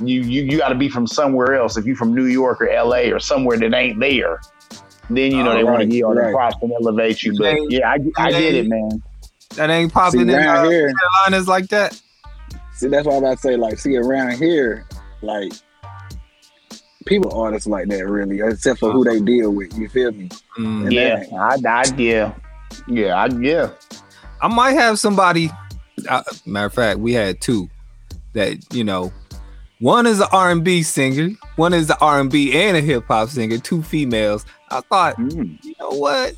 [0.00, 1.76] you you, you got to be from somewhere else.
[1.76, 3.10] If you're from New York or L.A.
[3.12, 4.40] or somewhere that ain't there,
[5.10, 6.32] then you know Oh, they want to right, give you all the right.
[6.32, 7.36] props and elevate you.
[7.36, 9.02] But yeah, I, I get it, man.
[9.56, 10.92] That ain't popping See, in around uh, here,
[11.24, 12.00] Carolinas like that.
[12.74, 13.56] see that's why I'm about to say.
[13.56, 14.86] Like, see around here,
[15.22, 15.52] like
[17.06, 19.76] people artists like that really, except for who they deal with.
[19.76, 20.28] You feel me?
[20.58, 20.92] Mm.
[20.92, 22.34] Yeah, I, I yeah,
[22.88, 23.70] yeah, I yeah.
[24.40, 25.50] I might have somebody.
[26.08, 27.68] Uh, matter of fact, we had two
[28.34, 29.12] that you know.
[29.80, 31.30] One is an R&B singer.
[31.56, 33.58] One is an R&B and a hip hop singer.
[33.58, 34.46] Two females.
[34.70, 35.58] I thought, Mm.
[35.64, 36.34] you know what?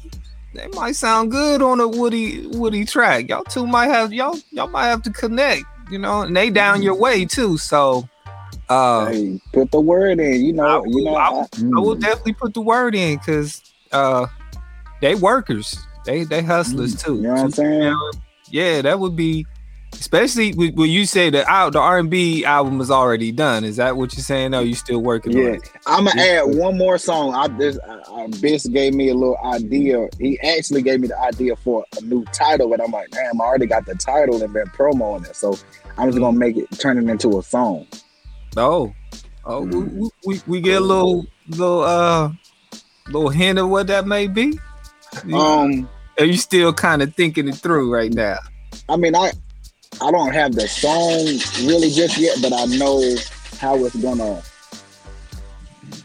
[0.55, 3.29] They might sound good on a Woody Woody track.
[3.29, 5.65] Y'all two might have y'all y'all might have to connect.
[5.91, 7.59] You know, and they down your way too.
[7.59, 8.09] So,
[8.71, 10.45] uh, Hey, put the word in.
[10.45, 11.15] You know, I you know.
[11.17, 13.61] I I- will- I will definitely put the word in because
[13.93, 14.27] uh,
[15.03, 15.77] they workers.
[16.07, 17.17] They they hustlers too.
[17.17, 17.97] you know what I'm saying?
[18.51, 19.47] Yeah, that would be,
[19.99, 23.65] especially when when you say that out the R and B album is already done.
[23.65, 24.51] Is that what you're saying?
[24.53, 25.71] No, you are still working on Yeah, it.
[25.87, 26.43] I'm gonna Yeah.
[26.47, 27.35] add one more song.
[27.35, 27.79] I this
[28.41, 30.09] Biss gave me a little idea.
[30.19, 33.45] He actually gave me the idea for a new title, but I'm like, damn, I
[33.45, 35.57] already got the title and been promoting it, so
[35.99, 37.87] I'm just gonna make it turn it into a song.
[38.57, 38.93] Oh,
[39.45, 39.93] oh, Mm.
[39.95, 42.31] we, we, we get a little little uh
[43.09, 44.59] little hint of what that may be.
[45.27, 48.39] You- Um, Are you still kind of thinking it through right now?
[48.89, 49.33] I mean, I
[50.01, 53.01] I don't have the song really just yet, but I know
[53.59, 54.43] how it's gonna.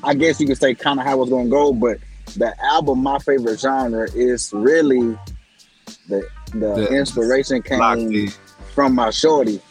[0.04, 1.98] I guess you could say kind of how it's gonna go, but
[2.38, 5.18] the album, my favorite genre, is really
[6.08, 8.30] the the, The- inspiration came
[8.74, 9.62] from my shorty,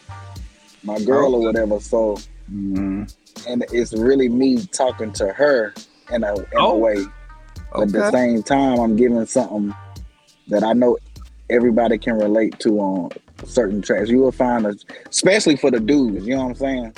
[0.82, 1.80] my girl or whatever.
[1.80, 2.18] So,
[2.52, 3.12] Mhm.
[3.48, 5.74] and it's really me talking to her
[6.12, 7.04] in a in Oh, a way.
[7.72, 9.74] But at the same time, I'm giving something
[10.48, 10.98] that I know
[11.50, 13.10] everybody can relate to on
[13.44, 14.08] certain tracks.
[14.08, 14.74] You will find, a,
[15.10, 16.26] especially for the dudes.
[16.26, 16.94] You know what I'm saying?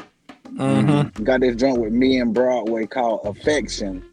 [0.55, 1.23] Mm-hmm.
[1.25, 4.05] Got this joint with me and Broadway called Affection.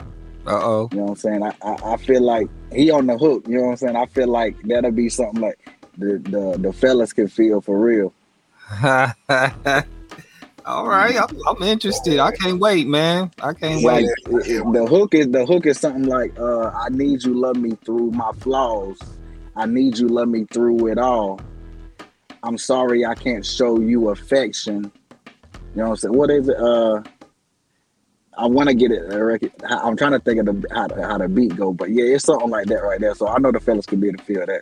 [0.45, 0.89] Uh oh.
[0.91, 1.43] You know what I'm saying?
[1.43, 3.45] I, I I feel like he on the hook.
[3.47, 3.95] You know what I'm saying?
[3.97, 5.59] I feel like that'll be something like
[5.97, 8.13] the the, the fellas can feel for real.
[10.65, 12.19] All right, I'm, I'm interested.
[12.19, 13.31] I can't wait, man.
[13.41, 14.45] I can't Like wait.
[14.47, 18.11] the hook is the hook is something like uh I need you love me through
[18.11, 18.99] my flaws.
[19.55, 21.39] I need you love me through it all.
[22.47, 24.89] I'm sorry I can't show you affection.
[25.25, 25.31] You
[25.75, 26.13] know what I'm saying?
[26.17, 26.57] What is it?
[26.57, 27.03] Uh
[28.39, 28.99] I want to get it.
[29.01, 32.05] Reckon, I'm trying to think of the how the, how the beat go, but yeah,
[32.05, 33.15] it's something like that right there.
[33.15, 34.61] So I know the fellas can be able to feel that.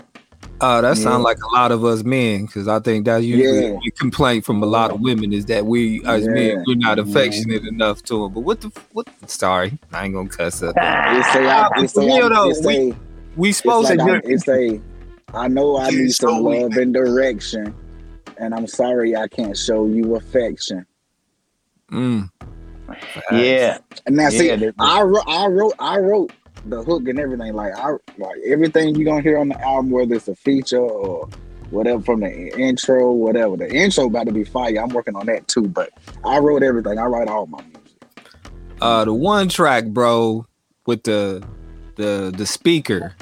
[0.61, 1.03] Uh, that Yeah.
[1.03, 3.77] sounds like a lot of us men, because I think that's usually Yeah.
[3.85, 7.65] a complaint from a lot of women is that we as men we're not affectionate
[7.65, 8.33] enough to them.
[8.33, 9.07] But what the what?
[9.27, 10.73] Sorry, I ain't gonna cuss up.
[10.77, 12.93] It say, I, Nah, it say, for real I, though, it say,
[13.35, 14.81] We supposed to I, just it say,
[15.33, 17.75] I know I need some love and direction,
[18.37, 20.85] and I'm sorry I can't show you affection.
[21.91, 22.29] Mm.
[23.31, 23.79] Yeah.
[24.05, 26.31] And now, see, Yeah, I wrote, I wrote, I wrote
[26.65, 27.53] the hook and everything.
[27.53, 31.29] Like, I like everything you gonna hear on the album, whether it's a feature or
[31.69, 33.57] whatever from the intro, whatever.
[33.57, 34.77] The intro about to be fire.
[34.77, 35.67] I'm working on that too.
[35.67, 35.91] But
[36.23, 36.97] I wrote everything.
[36.97, 37.81] I write all my music.
[38.81, 40.45] Uh, the one track, bro,
[40.85, 41.45] with the
[41.95, 43.15] the the speaker.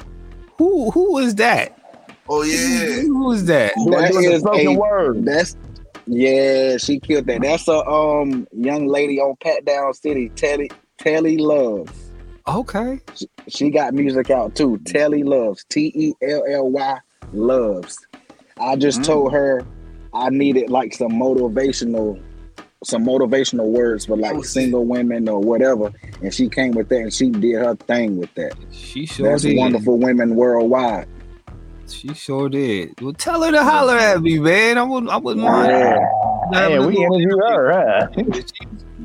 [0.58, 1.78] Who who is that?
[2.28, 3.02] Oh yeah.
[3.02, 3.74] Who is that?
[3.76, 5.24] Doing, That doing the spoken a- word.
[5.24, 5.56] That's
[6.06, 7.42] yeah, she killed that.
[7.42, 11.92] That's a um young lady on Pat Down City, Telly Telly Loves.
[12.46, 13.00] Okay.
[13.48, 14.78] She got music out too.
[14.84, 15.64] Telly Loves.
[15.70, 16.98] T E L L Y
[17.32, 17.98] Loves.
[18.58, 19.04] I just Mm.
[19.04, 19.64] told her
[20.12, 22.20] I needed like some motivational
[22.84, 25.90] some motivational words for like Oh, single women or whatever.
[26.22, 28.52] And she came with that and she did her thing with that.
[28.72, 29.56] She sure That's did.
[29.56, 31.08] wonderful women worldwide.
[31.88, 33.00] She sure did.
[33.00, 34.78] Well, tell her to holler at me, man.
[34.78, 35.10] I wouldn't.
[35.12, 35.70] I wouldn't mind.
[35.70, 35.98] Yeah.
[36.52, 38.08] having we little interviewed her, huh?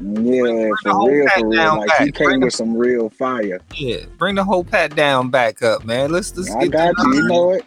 [0.01, 1.51] Yeah, for real, for real.
[1.51, 1.97] down Like back.
[2.05, 3.59] she Bring came the- with some real fire.
[3.75, 6.11] Yeah, bring the whole pat down back up, man.
[6.11, 7.15] Let's let's I get got the you.
[7.15, 7.65] You know it.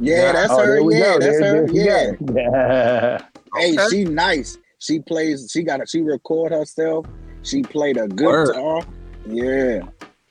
[0.00, 0.80] Yeah, that's Oh, her.
[0.92, 1.66] Yeah, that's her.
[1.66, 3.18] there we Yeah.
[3.56, 3.86] Hey, Okay.
[3.88, 4.58] she nice.
[4.78, 5.48] She plays.
[5.50, 5.80] She got.
[5.80, 7.06] A, she record herself.
[7.42, 8.46] She played a good Word.
[8.48, 8.82] guitar.
[9.26, 9.80] Yeah,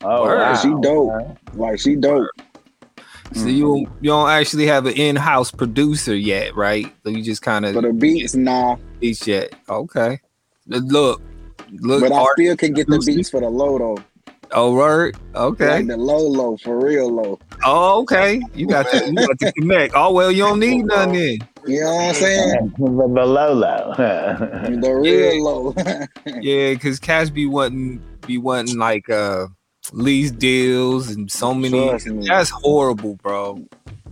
[0.03, 0.55] oh, wow.
[0.55, 1.37] she dope.
[1.55, 2.27] like she dope.
[3.33, 6.85] So you don't, you don't actually have an in-house producer yet, right?
[7.03, 8.77] So you just kind For of the beats, nah.
[8.99, 9.53] beats yet.
[9.69, 10.19] Okay.
[10.67, 11.21] Look,
[11.71, 12.01] look.
[12.01, 13.97] But I still can get the beats for the low though.
[14.51, 15.17] oh, word.
[15.35, 15.77] Okay.
[15.77, 17.39] Like the low low for real low.
[17.65, 18.41] Oh, okay.
[18.53, 19.93] You got to you got to connect.
[19.95, 21.39] Oh well, you don't need none then.
[21.65, 22.73] You know what I'm saying?
[22.77, 23.95] the, the Lolo.
[23.95, 25.75] The real low.
[26.41, 29.47] Yeah, because Cash be wanting be wanting like uh
[29.93, 31.87] lease deals and so many.
[31.87, 32.27] Trust me.
[32.27, 33.63] That's horrible, bro.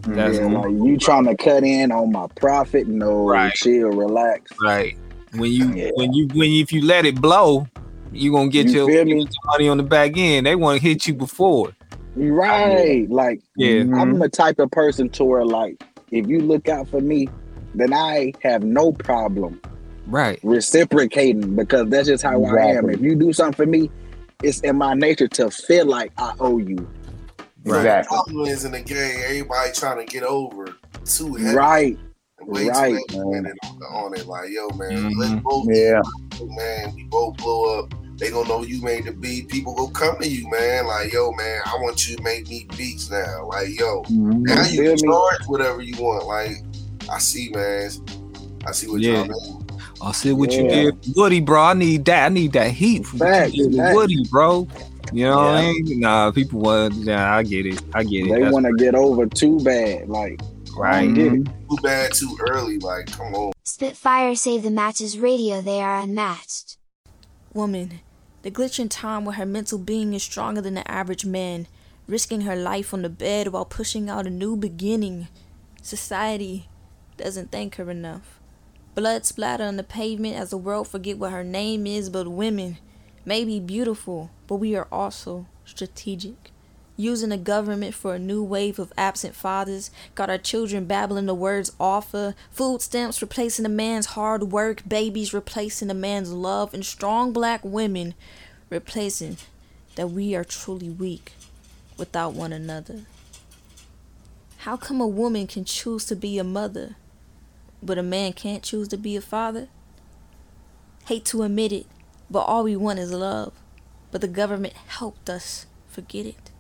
[0.02, 2.88] That's yeah, like you trying to cut in on my profit?
[2.88, 3.54] No, Right.
[3.54, 4.52] chill, relax.
[4.62, 4.96] right.
[5.36, 5.91] When you Yeah.
[5.96, 7.67] when you when you, if you let it blow,
[8.12, 9.12] you gonna get You your, feel me?
[9.24, 10.46] get your money on the back end.
[10.46, 11.72] They want to hit you before.
[12.15, 13.10] Right.
[13.10, 13.82] Like Yeah.
[13.82, 14.20] I'm mm-hmm.
[14.20, 17.30] the type of person to where like if you look out for me,
[17.76, 19.62] then I have no problem
[20.08, 20.39] Right.
[20.44, 22.89] reciprocating because that's just how I am.
[22.89, 23.89] If you do something for me,
[24.44, 26.88] it's in my nature to feel like I owe you.
[27.64, 28.16] The Exactly.
[28.18, 30.68] problem is in the game, everybody trying to get over
[31.06, 31.56] too heavy.
[31.56, 32.00] Right.
[32.44, 33.34] Way right, too heavy man.
[33.46, 33.58] handed
[33.92, 34.26] on, it.
[34.26, 35.18] Like, yo, man, Mhm.
[35.18, 36.02] let's both Yeah.
[36.44, 36.94] man.
[36.96, 37.94] We both blow up.
[38.18, 39.48] They gonna know you made the beat.
[39.48, 40.86] People go come to you, man.
[40.88, 43.48] Like, yo, man, I want you to make me beats now.
[43.48, 45.02] Like, yo, now you can me?
[45.02, 46.26] charge whatever you want.
[46.28, 46.58] Like,
[47.12, 47.90] I see, man.
[48.66, 49.24] I see what Yeah.
[49.24, 49.61] y'all mean.
[50.04, 50.70] I see what you Yeah.
[50.70, 51.62] did, for Woody, bro.
[51.62, 52.26] I need that.
[52.26, 53.96] I need that heat from what Facts, you did.
[53.96, 54.68] Woody, bro.
[55.14, 56.00] You know what I mean?
[56.00, 56.94] Nah, people want.
[56.96, 57.82] Yeah, I get it.
[57.94, 58.30] I get it.
[58.32, 60.10] They want to get over too bad.
[60.10, 60.42] Like
[60.76, 61.02] I right.
[61.06, 61.46] don't get it.
[61.70, 62.80] Too bad, too early.
[62.80, 63.52] Like, come on.
[63.64, 66.78] Spitfire Save the Matches Radio, they are unmatched.
[67.54, 68.00] Woman,
[68.42, 71.68] the glitch in time where her mental being is stronger than the average man,
[72.08, 75.28] risking her life on the bed while pushing out a new beginning.
[75.82, 76.68] Society
[77.18, 78.40] doesn't thank her enough.
[78.94, 82.78] Blood splatter on the pavement as the world forget what her name is, but women
[83.24, 86.52] may be beautiful, but we are also strategic.
[86.98, 91.34] Using the government for a new wave of absent fathers, got our children babbling the
[91.34, 96.86] words offer, food stamps replacing a man's hard work, babies replacing a man's love, and
[96.86, 98.14] strong black women
[98.70, 99.38] replacing
[99.96, 101.32] that we are truly weak
[101.98, 103.04] without one another.
[104.58, 106.98] How come a woman can choose to be a mother,
[107.84, 109.67] but a man can't choose to be a father?
[111.06, 111.88] Hate to admit it,
[112.30, 113.54] but all we want is love.
[114.12, 116.52] But the government helped us forget it.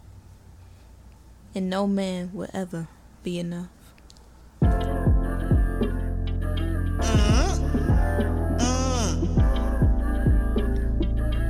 [1.53, 2.87] And no man will ever
[3.23, 3.67] be enough.
[4.61, 5.07] Mm-hmm.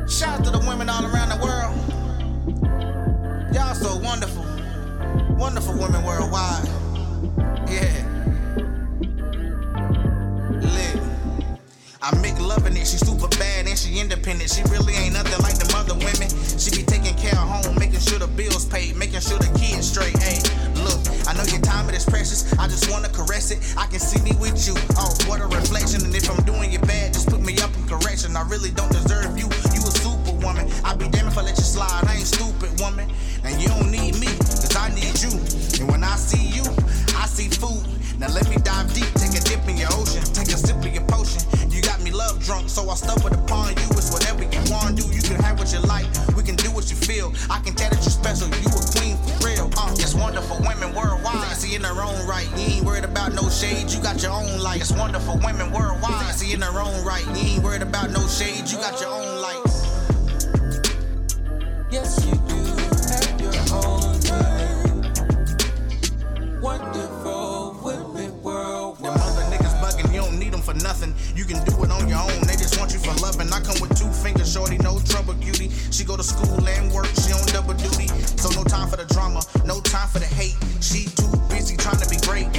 [0.07, 1.75] Shout out to the women all around the world.
[3.53, 4.45] Y'all so wonderful.
[5.35, 6.67] Wonderful women worldwide.
[7.69, 8.00] Yeah.
[12.01, 12.89] I make loving it.
[12.89, 14.49] She super bad and she independent.
[14.49, 16.33] She really ain't nothing like the mother women.
[16.57, 19.85] She be taking care of home, making sure the bills paid, making sure the kids
[19.85, 20.17] straight.
[20.17, 20.41] Hey,
[20.81, 20.97] look,
[21.29, 22.41] I know your time it is precious.
[22.57, 23.61] I just wanna caress it.
[23.77, 24.73] I can see me with you.
[24.97, 26.01] Oh, what a reflection.
[26.01, 28.33] And if I'm doing you bad, just put me up in correction.
[28.33, 29.45] I really don't deserve you.
[29.69, 30.73] You a superwoman.
[30.81, 32.01] I be damn if I let you slide.
[32.09, 33.13] I ain't stupid, woman.
[33.45, 35.37] And you don't need me, cause I need you.
[35.77, 36.65] And when I see you,
[37.13, 37.85] I see food.
[38.17, 40.30] Now let me dive deep, take a dip in your ocean
[42.43, 43.87] drunk, so I stumbled upon you.
[43.93, 46.05] It's whatever you wanna do, you can have what you like.
[46.35, 47.33] We can do what you feel.
[47.49, 49.69] I can tell that you're special, you a queen for real.
[49.77, 51.45] Uh, it's wonderful women worldwide.
[51.45, 52.49] Fancy in their own right.
[52.57, 54.81] You ain't worried about no shade, you got your own light.
[54.81, 56.25] It's wonderful women worldwide.
[56.25, 57.25] Fancy in their own right.
[57.35, 59.61] You ain't worried about no shade, you got your own light.
[61.91, 62.40] Yes, you
[70.81, 71.13] nothing.
[71.35, 72.41] You can do it on your own.
[72.47, 73.51] They just want you for loving.
[73.53, 75.69] I come with two fingers, shorty, no trouble, cutie.
[75.91, 78.07] She go to school and work, she on double duty.
[78.37, 80.57] So no time for the drama, no time for the hate.
[80.81, 82.49] She too busy trying to be great.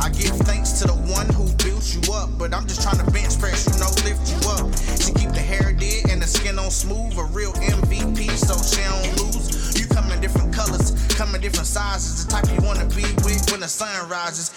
[0.00, 3.08] I give thanks to the one who built you up, but I'm just trying to
[3.10, 4.68] bench press, you know, lift you up.
[5.00, 8.84] She keep the hair dead and the skin on smooth, a real MVP, so she
[8.84, 9.80] don't lose.
[9.80, 13.50] You come in different colors, come in different sizes, the type you wanna be with
[13.50, 14.52] when the sun rises.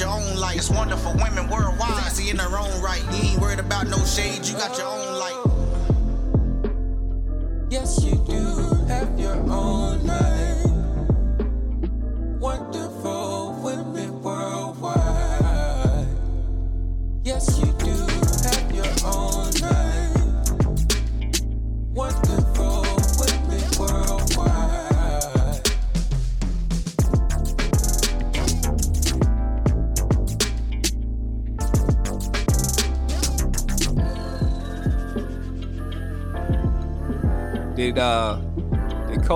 [0.00, 0.56] Your own light.
[0.56, 2.02] It's wonderful women worldwide.
[2.02, 3.02] Fancy in their own right.
[3.12, 5.38] You ain't worried about no shade, you got your own light.
[7.70, 10.27] Yes, you do have your own life.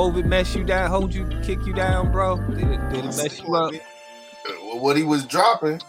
[0.02, 2.36] COVID mess you down, hold you, kick you down, bro?
[2.36, 3.72] Did it did it mess you up?
[3.72, 5.80] Uh, What he was dropping.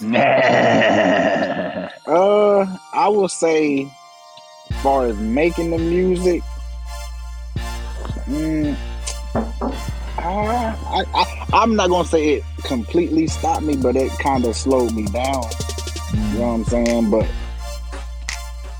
[0.00, 1.88] Nah.
[2.06, 3.82] Uh, I will say,
[4.70, 6.40] as far as making the music,
[8.28, 8.76] mm,
[9.34, 9.42] uh,
[10.18, 14.94] I, I, I'm not gonna say it completely stopped me, but it kind of slowed
[14.94, 15.42] me down.
[16.14, 17.10] You know what I'm saying?
[17.10, 17.28] But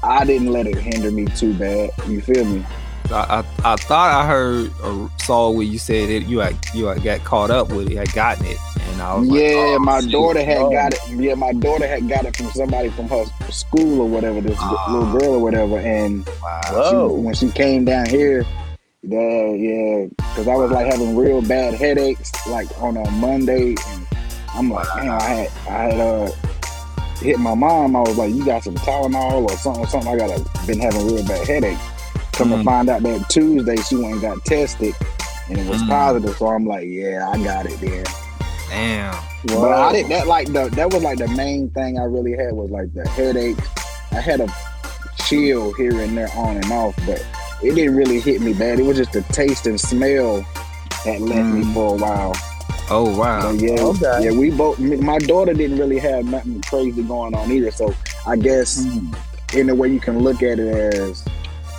[0.05, 1.91] I didn't let it hinder me too bad.
[2.07, 2.65] You feel me?
[3.13, 6.87] I, I, I thought I heard or saw where you said that you had you
[6.87, 8.57] had got caught up with it, had gotten it,
[8.91, 10.11] and I was like, Yeah, oh, my shit.
[10.13, 11.01] daughter had got it.
[11.11, 14.85] Yeah, my daughter had got it from somebody from her school or whatever, this Ah.
[14.89, 16.91] little girl or whatever, and Wow.
[16.91, 18.45] she, when she came down here,
[19.03, 24.07] yeah, yeah, because I was like having real bad headaches, like on a Monday, and
[24.55, 26.31] I'm like, man, I had, I had uh
[27.21, 27.95] hit my mom.
[27.97, 30.13] I was like, you got some Tylenol or something, something.
[30.13, 31.81] I got a been having real bad headaches.
[32.37, 32.65] Come to Mm.
[32.65, 34.95] find out that Tuesday she went and got tested,
[35.49, 35.89] and it was Mm.
[35.89, 36.37] positive.
[36.37, 38.05] So I'm like, yeah, I got it then.
[38.69, 39.15] Damn.
[39.47, 40.11] But I didn't.
[40.11, 43.09] That like the that was like the main thing I really had was like the
[43.11, 43.57] headache.
[44.13, 44.49] I had a
[45.25, 47.25] chill here and there on and off, but
[47.63, 48.79] it didn't really hit me bad.
[48.81, 50.45] It was just the taste and smell
[51.05, 51.75] that left me Mm.
[51.75, 52.35] for a while.
[52.91, 53.41] Oh wow.
[53.43, 54.25] So yeah, Okay.
[54.25, 54.79] yeah, we both.
[54.79, 57.71] My daughter didn't really have nothing crazy going on either.
[57.71, 57.95] So
[58.27, 58.85] I guess
[59.55, 61.23] in a way you can look at it as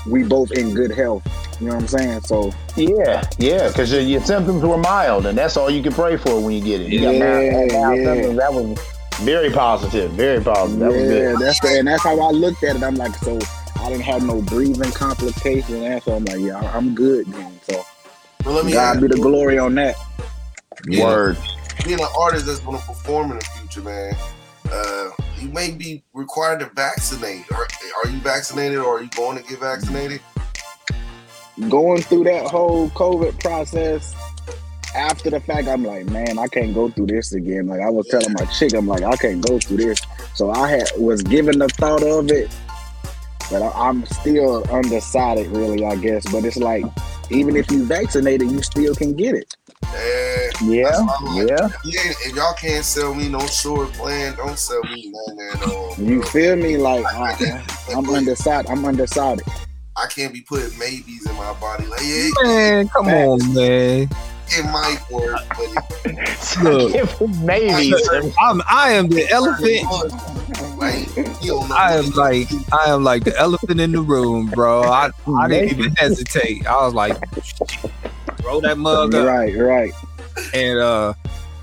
[0.07, 1.23] we both in good health.
[1.59, 2.21] You know what I'm saying?
[2.21, 6.17] So Yeah, yeah, because your, your symptoms were mild, and that's all you can pray
[6.17, 6.89] for when you get it.
[6.91, 8.13] You got mild, Yeah, mild yeah.
[8.13, 8.37] symptoms.
[8.37, 8.79] That was
[9.21, 10.79] very positive, very positive.
[10.79, 11.39] That was yeah, good.
[11.39, 12.83] that's the, and that's how I looked at it.
[12.83, 13.39] I'm like, so
[13.79, 17.59] I didn't have no breathing complications, and so I'm like, yeah, I- I'm good then.
[17.63, 17.81] So
[18.43, 19.95] But let me God be the glory on that.
[20.87, 21.03] Yeah.
[21.03, 21.37] Word.
[21.85, 24.15] being an artist that's going to perform in the future, man,
[24.71, 27.51] uh, you may be required to vaccinate.
[27.51, 27.67] Are,
[28.03, 30.21] are you vaccinated or are you going to get vaccinated?
[31.69, 34.15] Going through that whole COVID process.
[34.95, 37.67] After the fact, I'm like, man, I can't go through this again.
[37.67, 39.99] Like I was telling my chick, I'm like, I can't go through this.
[40.33, 42.55] So I had was given the thought of it,
[43.51, 45.85] but I, I'm still undecided, really.
[45.85, 46.85] I guess, but it's like,
[47.29, 49.56] even if you vaccinated, you still can get it.
[50.63, 51.65] Yeah, that's why I'm like, yeah.
[51.65, 55.47] if you ain't- if y'all can't sell me no short plan, don't sell me none
[55.53, 55.95] at all.
[55.97, 56.77] You feel me?
[56.77, 57.95] Like I, uh-uh.
[57.97, 58.69] I'm undecided.
[58.71, 59.45] I'm undecided.
[59.95, 61.85] I can't be putting maybes in my body.
[61.87, 64.09] Like, yeah, Man, come on, man.
[64.49, 67.93] it might work, but it, Look, Maybe.
[68.39, 70.77] I'm I am the elephant.
[70.77, 71.75] like, you don't know.
[71.75, 74.83] I am like I am like the elephant in the room, bro.
[74.83, 76.65] I, I didn't even hesitate.
[76.67, 77.17] I was like,
[78.39, 79.91] throw that mug up, Right, right.
[80.53, 81.13] And uh,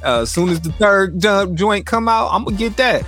[0.04, 3.04] uh, as soon as the third jump joint come out, I'm gonna get that.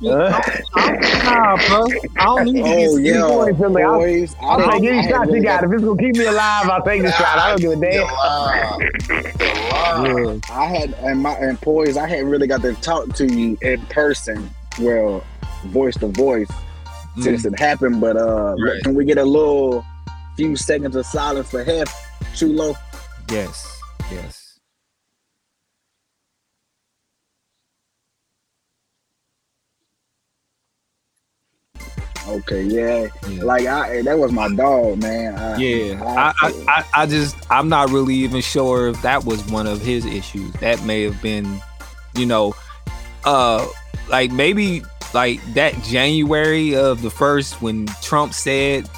[0.00, 1.86] Nah, bro.
[2.16, 4.34] I don't need to get Oh yeah, boys, Billy, I'll- boys.
[4.40, 5.64] I I'll take any I had shot you got.
[5.64, 7.38] If it's gonna keep me alive, I'll take the shot.
[7.38, 8.06] I don't give a damn.
[8.06, 8.90] lying.
[9.08, 10.42] You're lying.
[10.48, 10.56] Yeah.
[10.56, 11.96] I had and my and poise.
[11.96, 14.48] I hadn't really got to talk to you in person.
[14.80, 15.24] Well,
[15.66, 16.50] voice to voice
[17.20, 18.00] since it happened.
[18.00, 18.80] But uh, Right.
[18.84, 19.84] can we get a little
[20.36, 21.92] few seconds of silence for Hef
[22.42, 22.74] low.
[23.30, 23.80] Yes,
[24.10, 24.43] yes.
[32.26, 33.08] Okay, yeah.
[33.28, 33.42] Yeah.
[33.44, 35.34] Like I, that was my dog, man.
[35.38, 39.44] I, Yeah, I, I, I, I just I'm not really even sure if that was
[39.50, 40.52] one of his issues.
[40.54, 41.60] That may have been,
[42.16, 42.54] you know,
[43.24, 43.66] uh,
[44.08, 48.88] like maybe like that January of the first when Trump said,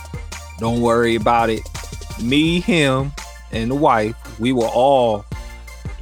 [0.59, 1.61] "Don't worry about it."
[2.23, 3.13] Me, him,
[3.53, 5.25] and the wife, we were all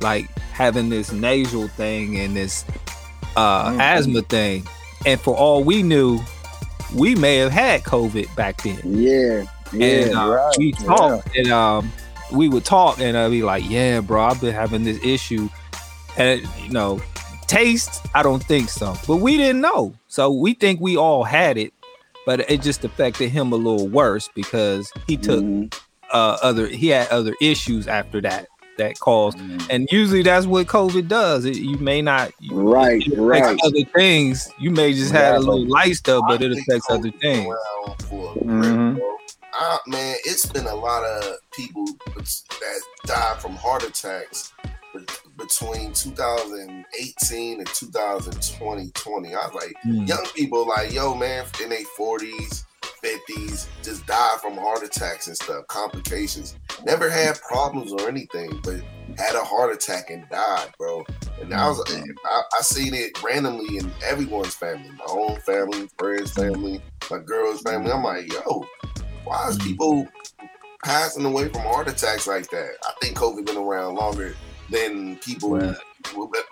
[0.01, 2.64] like having this nasal thing and this
[3.37, 3.81] uh Mhm.
[3.81, 4.64] asthma thing,
[5.07, 6.20] and for all we knew,
[6.95, 9.86] we may have had COVID back then yeah, yeah.
[9.86, 11.20] and uh, right, we yeah.
[11.36, 11.92] and um
[12.32, 15.49] we would talk and I'd be like, yeah, bro, I've been having this issue.
[16.16, 17.01] And you know,
[17.47, 18.97] taste, I don't think so.
[19.07, 19.95] But we didn't know.
[20.09, 21.72] So we think we all had it,
[22.24, 25.74] but it just affected him a little worse because he took Mhm.
[26.11, 28.49] uh other he had other issues after that
[28.79, 29.66] that caused Mm-hmm.
[29.70, 31.45] and usually that's what COVID does.
[31.45, 33.59] It, you may not right, right.
[33.64, 34.49] other things.
[34.59, 37.47] You may just had a little light stuff, but I it affects COVID other things.
[37.47, 38.95] around for a Mhm.
[38.95, 39.16] grip, bro.
[39.57, 44.53] Uh, man, it's been a lot of people that died from heart attacks
[45.37, 48.91] between 2018 and 2020.
[48.95, 49.35] 20.
[49.35, 50.09] I was like, Mm.
[50.09, 52.64] young people, like, yo, man, in their 40s,
[53.05, 56.57] 50s, just died from heart attacks and stuff, complications.
[56.85, 58.81] Never had problems or anything, but
[59.19, 61.05] had a heart attack and died, bro.
[61.41, 62.11] And I was, mm-hmm.
[62.25, 66.81] I, I seen it randomly in everyone's family, my own family, friends' family,
[67.11, 67.93] my girl's family.
[67.93, 68.67] I'm like, yo,
[69.25, 69.69] why is mm-hmm.
[69.69, 70.09] people
[70.83, 72.71] passing away from heart attacks like that?
[72.87, 74.35] I think COVID been around longer
[74.71, 75.75] than people,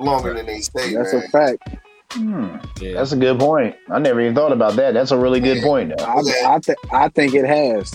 [0.01, 1.23] longer than they say, That's man.
[1.25, 1.77] a fact.
[2.13, 2.57] Hmm.
[2.81, 2.95] Yeah.
[2.95, 3.75] That's a good point.
[3.91, 4.93] I never even thought about that.
[4.95, 5.93] That's a really good point.
[5.97, 6.05] though.
[6.05, 7.95] I, I, th- I think it has.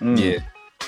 [0.00, 0.18] Mm.
[0.18, 0.38] Yeah.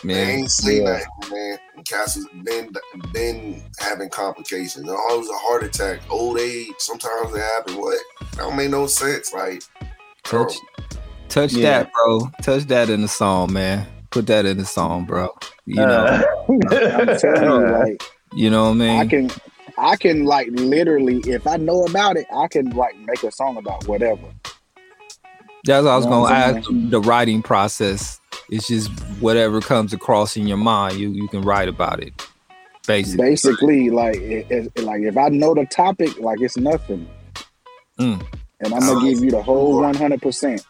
[0.03, 0.29] They Man.
[0.41, 0.93] ain't say Yeah.
[1.21, 1.59] nothing, man.
[1.77, 2.73] And Cass's been
[3.13, 4.87] been having complications.
[4.89, 6.69] It was a heart attack, old age.
[6.79, 7.77] Sometimes it happens.
[7.77, 7.99] What?
[8.21, 9.33] That don't make no sense.
[9.35, 9.63] Like,
[10.29, 10.55] bro, Touch,
[11.29, 11.83] touch Yeah.
[11.85, 12.31] that, bro.
[12.43, 13.87] Touch that in the song, man.
[14.11, 15.35] Put that in the song, bro.
[15.67, 16.23] You know, Uh,
[16.71, 18.03] I'm telling you, like
[18.33, 19.01] you know what I mean.
[19.01, 19.31] I can,
[19.81, 23.57] I can like literally, if I know about it, I can like make a song
[23.57, 24.23] about whatever.
[25.65, 26.69] That's what I was You know gonna ask.
[26.91, 28.21] The writing process.
[28.51, 32.27] It's just whatever comes across in your mind, you you can write about it.
[32.87, 33.25] Basically.
[33.29, 37.09] Basically, like, it, it- like if I know the topic, like it's nothing,
[37.99, 38.23] Mm.
[38.61, 40.21] and I'm gonna give you the whole 100.
[40.23, 40.65] percent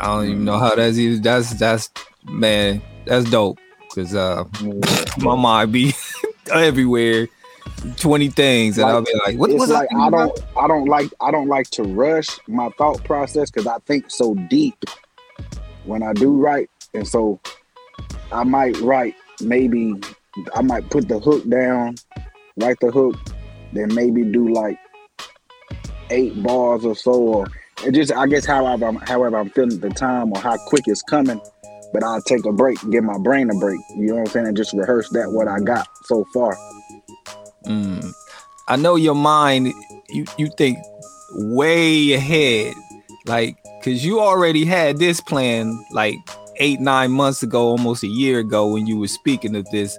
[0.00, 1.22] I don't even know how that's even.
[1.22, 1.90] That's that's
[2.24, 2.82] man.
[3.06, 3.58] That's dope.
[3.94, 4.44] Cause uh,
[5.18, 5.94] my mind be
[6.52, 7.28] everywhere.
[7.96, 10.86] Twenty things, and Like, I'll be like, "What was like I?" I don't, I don't
[10.86, 14.76] like, I don't like to rush my thought process because I think so deep
[15.84, 17.40] when I do write, and so
[18.32, 19.94] I might write maybe
[20.54, 21.96] I might put the hook down,
[22.56, 23.16] write the hook,
[23.72, 24.78] then maybe do like
[26.10, 27.46] eight bars or so, or
[27.84, 30.84] it just I guess however I'm however I'm feeling at the time or how quick
[30.86, 31.40] it's coming.
[31.92, 33.80] But I'll take a break, give my brain a break.
[33.96, 36.56] You know what I'm saying, and just rehearse that what I got so far.
[37.66, 38.12] Mm.
[38.68, 39.72] I know your mind.
[40.08, 40.78] You you think
[41.32, 42.74] way ahead,
[43.26, 46.16] like because you already had this plan like
[46.56, 49.98] eight nine months ago, almost a year ago when you were speaking of this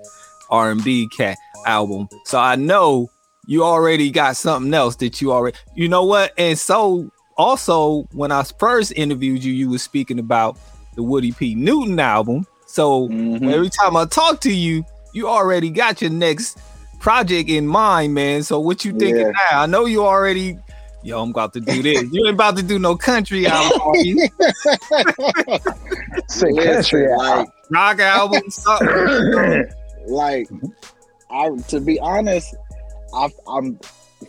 [0.49, 2.07] R and B cat album.
[2.25, 3.09] So I know
[3.45, 5.57] you already got something else that you already.
[5.75, 6.33] You know what?
[6.37, 10.57] And so also when I first interviewed you, you were speaking about
[10.95, 12.45] the Woody P Newton album.
[12.65, 13.51] So Mhm.
[13.53, 16.57] every time I talk to you, you already got your next
[16.99, 18.43] project in mind, man.
[18.43, 19.31] So what you thinking Yeah.
[19.51, 19.61] now?
[19.61, 20.57] I know you already.
[21.03, 22.03] Yo, I'm about to do this.
[22.11, 24.27] you ain't about to do no country album, are you?
[26.27, 29.69] Say country like, rock album, something.
[30.07, 30.49] like
[31.31, 32.55] I to be honest,
[33.13, 33.79] I, I'm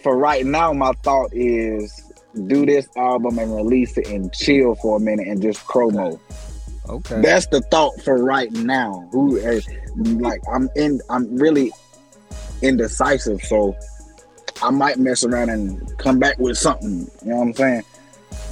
[0.02, 0.72] for right now.
[0.72, 2.00] My thought is
[2.46, 6.20] do this album and release it and chill for a minute and just promo.
[6.88, 7.20] Okay.
[7.20, 9.08] That's the thought for right now.
[9.12, 9.60] Who eh,
[9.96, 11.00] like I'm in?
[11.10, 11.72] I'm really
[12.62, 13.76] indecisive, so
[14.62, 17.08] I might mess around and come back with something.
[17.24, 17.82] You know what I'm saying?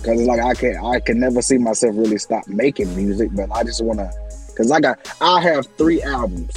[0.01, 3.51] Because it's like I can I can never see myself really stop making music, but
[3.53, 4.11] I just wanna.
[4.57, 6.53] Cause I got I have three albums.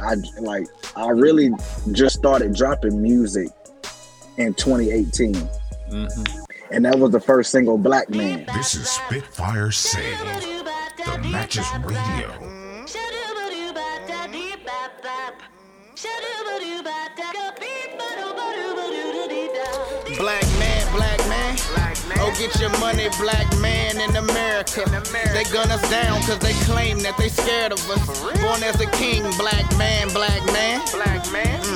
[0.00, 0.66] I like
[0.96, 1.50] I really
[1.92, 3.48] just started dropping music
[4.36, 5.34] in 2018,
[5.90, 6.44] Mhm.
[6.70, 8.46] and that was the first single, Black Man.
[8.54, 10.18] This is Spitfire Save,
[11.06, 12.53] the Matches Radio.
[20.24, 21.54] Black man, black man.
[22.16, 24.82] Oh, get your money, black man in America.
[25.34, 28.00] They gun us down cause they claim that they scared of us.
[28.40, 30.80] Born as a king, black man, black man.
[30.94, 31.60] Black man.
[31.64, 31.73] Mm.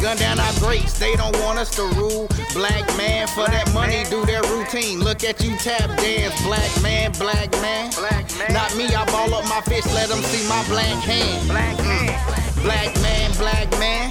[0.00, 2.26] Gun down our greats, they don't want us to rule.
[2.54, 5.00] Black man, for that money, do their routine.
[5.00, 7.90] Look at you tap dance, black man, black man.
[8.50, 11.48] Not me, I ball up my fist, let them see my black hand.
[11.48, 12.40] Black man.
[12.62, 14.10] Black man, black man.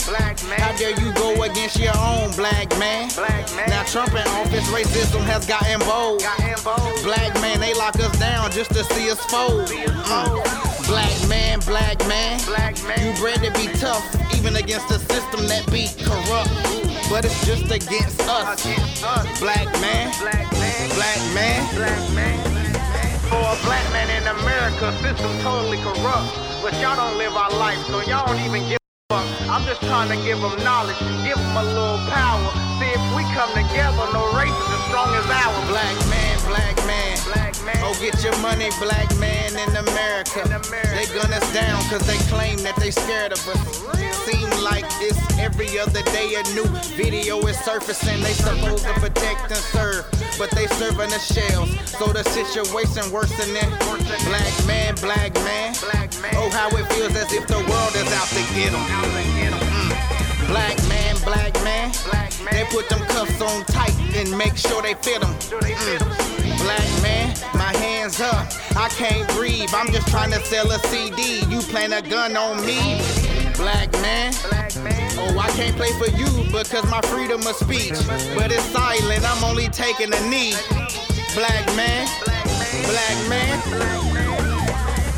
[0.58, 3.10] How dare you go against your own black man?
[3.68, 6.22] Now Trump in office, racism has gotten bold.
[7.04, 9.70] Black man, they lock us down just to see us fold.
[9.70, 10.78] Mm.
[10.90, 12.42] Black man, black man.
[12.98, 14.02] You bred to be tough,
[14.34, 16.50] even against a system that be corrupt.
[17.14, 18.66] But it's just against us.
[19.38, 20.90] Black man, black man.
[20.98, 22.42] Black man
[23.30, 26.34] For a black man in America, system totally corrupt.
[26.66, 29.28] But y'all don't live our life, so y'all don't even give a fuck.
[29.46, 32.50] I'm just trying to give them knowledge, give them a little power.
[32.82, 35.70] See if we come together, no race is as strong as ours.
[35.70, 37.78] Black man, black man.
[37.84, 40.43] Oh, get your money, black man in America.
[40.95, 43.62] They gun us down cause they claim that they scared of us.
[44.26, 46.66] Seem like it's every other day a new
[46.97, 48.22] video is surfacing.
[48.22, 50.06] They supposed to protect and serve,
[50.38, 51.70] but they serving the shells.
[51.97, 53.70] So the situation worsening.
[54.26, 55.74] Black man, black man.
[56.36, 58.84] Oh, how it feels as if the world is out to get 'em.
[58.84, 60.47] Mm.
[60.47, 61.91] Black man, black man.
[62.52, 65.34] They put them cuffs on tight and make sure they fit them.
[66.60, 68.47] Black man, my hands up.
[68.76, 69.70] I can't breathe.
[69.74, 71.43] I'm just trying to sell a CD.
[71.45, 72.99] You plant a gun on me.
[73.55, 74.34] Black man.
[75.18, 77.97] Oh, I can't play for you because my freedom of speech.
[78.36, 79.24] But it's silent.
[79.24, 80.53] I'm only taking a knee.
[81.36, 82.07] Black man.
[82.88, 83.60] Black man.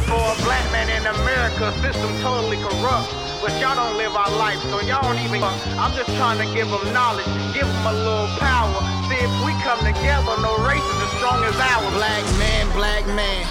[0.06, 3.31] For a black man in America, system totally corrupt.
[3.42, 5.42] But y'all don't live our life, so y'all don't even.
[5.82, 8.78] I'm just trying to give them knowledge, give them a little power.
[9.10, 11.94] See if we come together, no race is as strong as ours.
[11.98, 13.46] Black man, black man.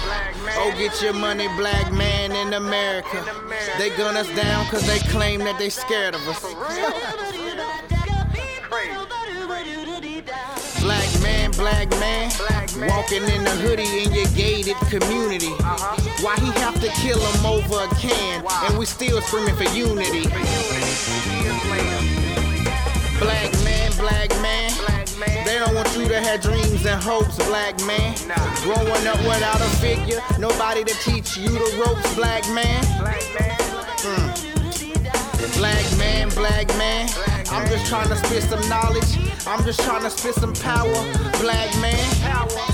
[0.63, 3.25] Oh, get your money, black man in America.
[3.77, 6.39] They gun us down cause they claim that they scared of us.
[10.81, 12.31] Black man, black man,
[12.87, 15.53] walking in the hoodie in your gated community.
[16.21, 20.27] Why he have to kill him over a can, and we still screaming for unity?
[23.19, 24.71] Black man, black man,
[25.45, 28.15] they don't want you to have dreams and hopes, black man.
[28.63, 32.83] Growing up without a figure, nobody to teach you the ropes, black man.
[34.01, 34.50] Mm.
[35.57, 37.07] Black man, black man.
[37.51, 39.17] I'm just trying to spit some knowledge.
[39.45, 40.93] I'm just trying to spit some power,
[41.39, 41.99] black man.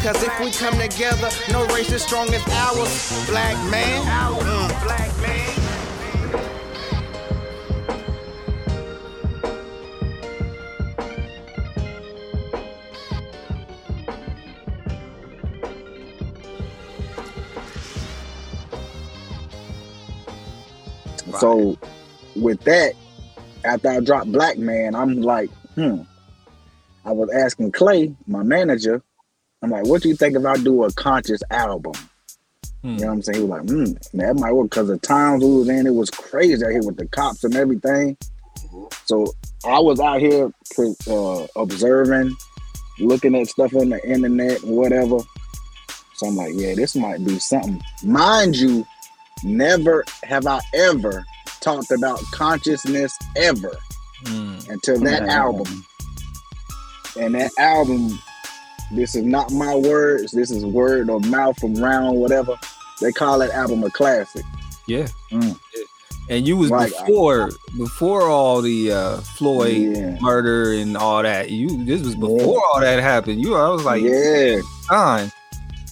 [0.04, 4.06] Cause if we come together, no race is strong as ours, black man.
[4.06, 4.84] Mm.
[4.84, 5.48] Black man.
[21.40, 21.78] So
[22.38, 22.94] with that,
[23.64, 26.02] after I dropped Black Man, I'm like, hmm.
[27.06, 29.02] I was asking Clay, my manager,
[29.62, 31.94] I'm like, what do you think if I do a conscious album?
[32.84, 33.38] You know what I'm saying?
[33.38, 36.10] He was like, hmm, that might work because the times we was in, it was
[36.10, 38.16] crazy out here with the cops and everything.
[39.06, 39.34] So
[39.66, 42.36] I was out here pre- uh, observing,
[43.00, 45.20] looking at stuff on the internet and whatever.
[46.16, 47.82] So I'm like, yeah, this might be something.
[48.04, 48.86] Mind you,
[49.44, 51.26] never have I ever
[51.68, 53.74] talked about consciousness ever
[54.70, 55.30] until that Mm.
[55.30, 55.86] album.
[57.20, 58.18] And that album,
[58.94, 60.32] this is not my words.
[60.32, 62.56] This is word or mouth from round whatever.
[63.02, 64.44] They call that album a classic.
[64.88, 65.08] Yeah.
[65.32, 65.60] Mm.
[66.30, 70.18] And you was Right, I- before before all the uh Floyd Yeah.
[70.22, 71.50] murder and all that.
[71.52, 73.42] You this was before all that happened.
[73.44, 74.60] You I was like, yeah.
[74.88, 75.32] fine.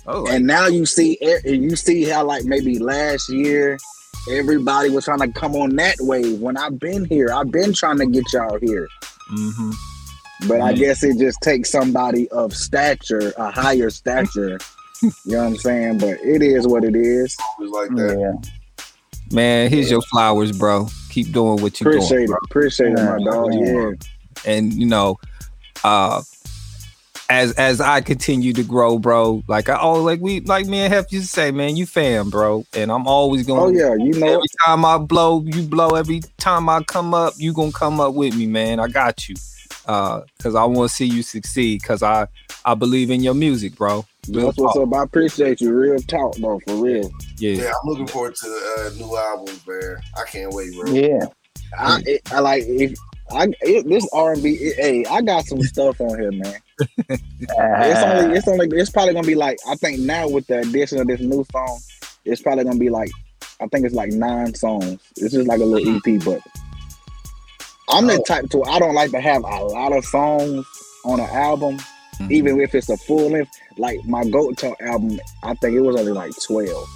[0.08, 3.78] Oh, and now you see you see how like maybe last year
[4.30, 7.32] everybody was trying to come on that wave when I've been here.
[7.34, 8.88] I've been trying to get y'all here.
[9.28, 9.72] hmm
[10.48, 14.60] But I guess it just takes somebody of stature, a higher stature.
[15.02, 15.98] you know what I'm saying?
[16.00, 17.38] But it is what it is.
[17.60, 18.20] Always like that.
[18.20, 19.36] Yeah.
[19.36, 20.88] man, here's your flowers, bro.
[21.10, 22.38] Keep doing what you Appreciate doing, it.
[22.46, 23.54] Appreciate it, my dog.
[23.54, 23.92] Yeah.
[24.52, 25.18] and you know
[25.84, 26.22] uh
[27.30, 30.94] as as i continue to grow bro like i oh like we like me and
[30.94, 34.14] hef used to say man you fam bro and i'm always gonna Oh yeah, you
[34.20, 38.00] know every time i blow you blow every time i come up you gonna come
[38.00, 39.36] up with me man i got you
[39.88, 42.28] uh because i want to see you succeed because i
[42.64, 44.88] i believe in your music bro Real that's what's talk.
[44.88, 44.94] up.
[44.94, 45.72] I appreciate you.
[45.72, 47.12] Real talk though, for real.
[47.38, 49.98] yeah Yeah, I'm looking forward to the uh, new albums, man.
[50.18, 50.92] I can't wait, bro.
[50.92, 51.26] Yeah.
[51.78, 52.98] I, it, I like if
[53.32, 54.74] I it, this R and B.
[54.76, 56.56] Hey, I got some stuff on here, man.
[56.80, 60.60] Uh, it's only it's only it's probably gonna be like I think now with the
[60.60, 61.80] addition of this new song,
[62.24, 63.10] it's probably gonna be like
[63.60, 65.00] I think it's like nine songs.
[65.18, 66.30] It's just like a little EP, mm-hmm.
[66.30, 66.42] but
[67.90, 68.24] I'm the oh.
[68.24, 70.66] type to I don't like to have a lot of songs
[71.06, 72.32] on an album, mm-hmm.
[72.32, 73.52] even if it's a full length.
[73.78, 76.88] Like my Goat Talk album, I think it was only like twelve.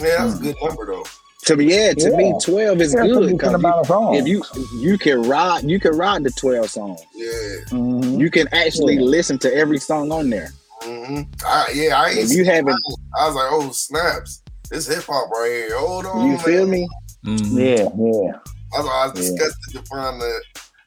[0.00, 0.44] Yeah, that's a mm-hmm.
[0.44, 1.04] good number though.
[1.46, 4.18] To me, yeah, to me, twelve is Yeah, good because amount of songs.
[4.20, 4.42] if you
[4.80, 7.00] you can ride you can ride the twelve songs.
[7.14, 7.30] Yeah.
[7.72, 8.18] Mhm.
[8.18, 9.02] You can actually Yeah.
[9.02, 10.52] listen to every song on there.
[10.82, 12.80] hmm I, yeah, I ain't If you haven't.
[13.18, 15.78] I was like, oh snaps, this hip hop right here.
[15.78, 16.70] Hold on, you feel man.
[16.70, 16.88] me?
[17.26, 17.58] Mhm.
[17.58, 18.32] Yeah, yeah.
[18.76, 19.20] I was, I was Yeah.
[19.20, 20.40] disgusted to find the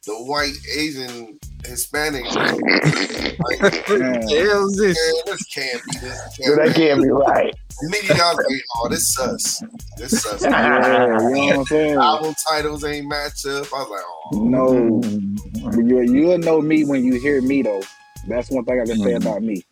[0.07, 2.25] the white Asian Hispanic.
[2.35, 5.23] like, What the hell is man, this?
[5.25, 6.19] this can't be this.
[6.41, 7.53] So that can't be right.
[7.81, 9.63] Immediately I was like, oh, this sus.
[9.97, 10.41] This sus.
[10.43, 11.93] Yeah, you know what I'm saying?
[11.95, 13.67] Album titles ain't match up.
[13.73, 14.01] I was like,
[14.33, 17.83] oh, No, you you'll know me when you hear me though.
[18.27, 19.21] That's one thing I can say Mhm.
[19.21, 19.63] about me.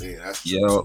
[0.00, 0.84] yeah, that's Yep.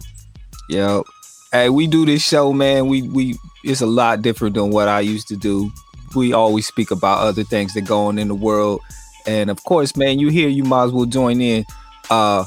[0.69, 1.03] Yep.
[1.51, 2.87] Hey, we do this show, man.
[2.87, 5.71] We we it's a lot different than what I used to do.
[6.15, 8.81] We always speak about other things that go on in the world.
[9.27, 11.65] And of course, man, you here, you might as well join in.
[12.09, 12.45] Uh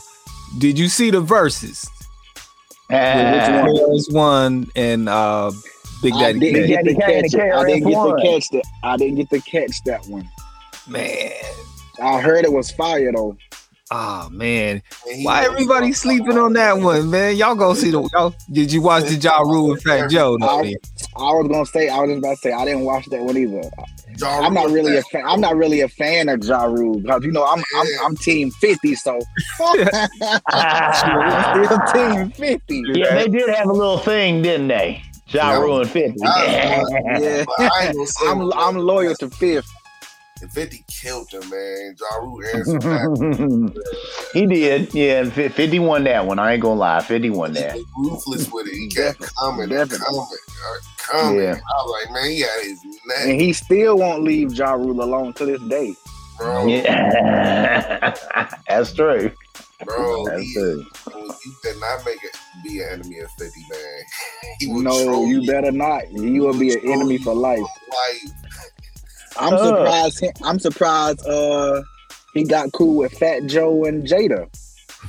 [0.58, 1.88] did you see the verses?
[2.88, 3.74] Which one?
[3.90, 5.50] There's one and uh
[6.02, 6.68] Big I Daddy didn't Kane.
[6.68, 7.52] get to catch it.
[7.52, 8.64] I didn't get to catch that.
[8.84, 10.28] I didn't get to catch that one.
[10.86, 11.32] Man.
[12.02, 13.36] I heard it was fire though.
[13.90, 14.82] Oh man.
[15.22, 17.36] Why everybody sleeping on that one, man?
[17.36, 20.36] Y'all go see the y'all did you watch the Ja Rule and Fat Joe?
[20.38, 20.74] though, then?
[21.16, 23.36] I was gonna say I was just about to say I didn't watch that one
[23.36, 23.62] either.
[24.20, 25.24] Ja I'm not really a fan.
[25.26, 28.50] I'm not really a fan of Ja Rule because you know I'm I'm, I'm Team
[28.50, 29.18] 50, so
[30.48, 32.82] I'm still Team 50.
[32.94, 35.02] Yeah, they did have a little thing, didn't they?
[35.28, 35.58] Ja Yeah.
[35.60, 36.16] Rule and 50.
[36.22, 36.82] Yeah.
[37.18, 37.92] Yeah, I
[38.26, 39.68] am I'm, I'm loyal to Fifth.
[40.40, 41.96] And 50 killed him, man.
[42.00, 43.74] Ja Rule answered
[44.32, 44.94] he did.
[44.94, 46.38] Yeah, fi- 50 won that one.
[46.38, 47.00] I ain't gonna lie.
[47.00, 47.74] 50 won that.
[47.74, 47.84] was
[48.26, 48.74] ruthless with it.
[48.74, 50.26] He kept coming and coming
[51.08, 51.40] coming.
[51.40, 51.54] Yeah.
[51.54, 52.84] I was like, man, he had his
[53.16, 55.94] And he still won't leave Ja Rule alone to this day.
[56.38, 56.66] bro.
[56.66, 58.14] Yeah.
[58.68, 59.30] That's true.
[59.84, 60.84] Bro, That's he, true.
[61.14, 63.80] you better not make it be an enemy of 50, man.
[64.58, 66.10] He will No, troll you better not.
[66.12, 67.60] You will be an enemy for life.
[67.60, 68.32] life.
[69.38, 69.58] I'm Uh.
[69.66, 70.20] surprised.
[70.20, 71.24] He, I'm surprised.
[71.26, 71.82] Uh,
[72.34, 74.48] he got cool with Fat Joe and Jada,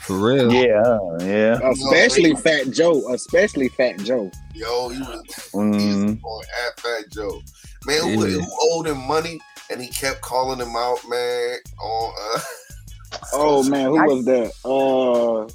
[0.02, 0.54] For real.
[0.54, 1.60] Yeah, yeah.
[1.72, 3.12] especially Fat Joe.
[3.14, 4.30] Especially Fat Joe.
[4.54, 6.20] Yo, he was, he was Mm.
[6.68, 7.42] at Fat Joe.
[7.90, 8.38] Man, who, Yeah.
[8.44, 9.40] who owed him money
[9.72, 12.40] and he kept calling him out, man, on uh
[13.34, 14.52] Oh man, who was that?
[14.64, 15.52] Uh,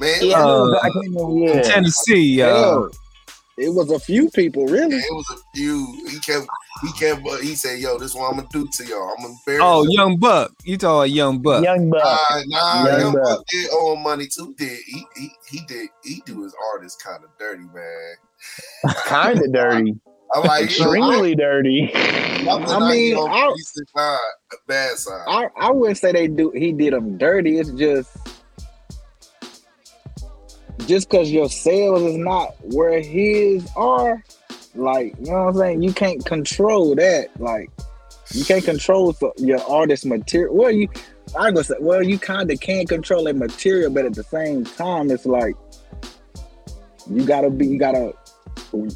[0.00, 1.46] man, Yeah, Uh, I can't remember.
[1.54, 1.62] Yeah.
[1.62, 2.90] Tennessee, uh, hell,
[3.58, 4.96] it was a few people, really.
[4.96, 5.86] it was a few.
[6.08, 6.46] He kept,
[6.82, 9.14] he kept, uh, he said, "Yo, this is what I'm gonna do to y'all.
[9.16, 10.52] I'm gonna bury." oh, you." Young Buck.
[10.64, 11.62] You talking about Young Buck?
[11.62, 12.02] Young Buck.
[12.02, 13.22] Nah, nah, Young Young Buck.
[13.24, 14.54] Buck did owe him money too.
[14.56, 15.06] Did he?
[15.16, 15.88] He, he did.
[16.02, 18.94] He do his artist kind of dirty, man.
[19.04, 19.94] Kind of dirty.
[20.34, 21.90] I'm like, you know, Extremely dirty.
[21.94, 24.18] I mean, on I- decent side,
[24.52, 25.24] a bad side.
[25.28, 26.50] I, I wouldn't say they do.
[26.50, 27.58] He did them dirty.
[27.58, 28.16] It's just
[30.86, 34.22] just because your sales is not where his are.
[34.74, 35.82] Like you know what I'm saying.
[35.82, 37.28] You can't control that.
[37.40, 37.70] Like
[38.32, 40.54] you can't control your artist material.
[40.54, 40.88] Well, you
[41.38, 41.76] I gonna say.
[41.80, 45.54] Well, you kind of can't control their material, but at the same time, it's like
[47.08, 47.66] you gotta be.
[47.66, 48.14] You gotta.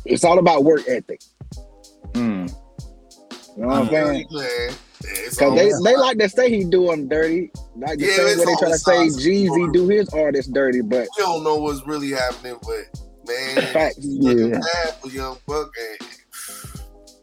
[0.04, 1.20] It's all about work ethic.
[2.12, 2.48] Mm.
[3.56, 4.26] You know what I'm saying?
[5.38, 8.38] Cause they, they like to say he do them dirty, like the Yeah, same it's
[8.38, 9.24] way they all try to say sides.
[9.26, 10.80] Jeezy do his artists dirty.
[10.80, 13.96] But We don't know what's really happening, but man, Facts.
[13.96, 14.58] he's looking Yeah.
[14.60, 15.70] bad for Young Buck.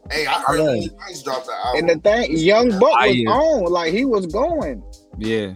[0.08, 0.64] And hey, I heard Yeah.
[0.64, 1.80] Lil Nice dropped the album.
[1.80, 3.26] and the thing, Young Buck I was am.
[3.28, 4.82] on, like he was going.
[5.18, 5.52] Yeah.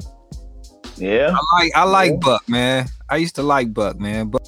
[0.96, 1.34] Yeah.
[1.34, 2.16] I like I like Yeah.
[2.20, 2.86] Buck, man.
[3.08, 4.28] I used to like Buck, man.
[4.28, 4.46] But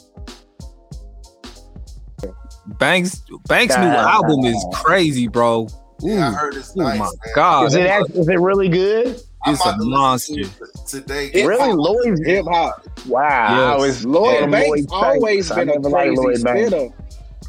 [2.66, 3.96] Banks Banks' new God.
[4.24, 5.62] album is crazy, bro.
[5.62, 5.68] Ooh,
[6.08, 7.14] yeah, I heard it's oh nice, my man.
[7.34, 9.20] god, Is it act- is it really good?
[9.46, 10.34] It's a to monster.
[10.34, 10.50] to it
[10.86, 11.70] Today, Hip Really?
[11.70, 11.76] hop.
[11.78, 12.18] Lloyd?
[12.24, 12.86] Hip hop.
[13.08, 13.20] Wow.
[13.20, 13.82] Yes.
[13.82, 15.50] I was Lloyd Yeah, Banks Lloyd always Banks.
[15.50, 16.70] I been a never liked crazy Lloyd Banks.
[16.70, 16.88] spitter.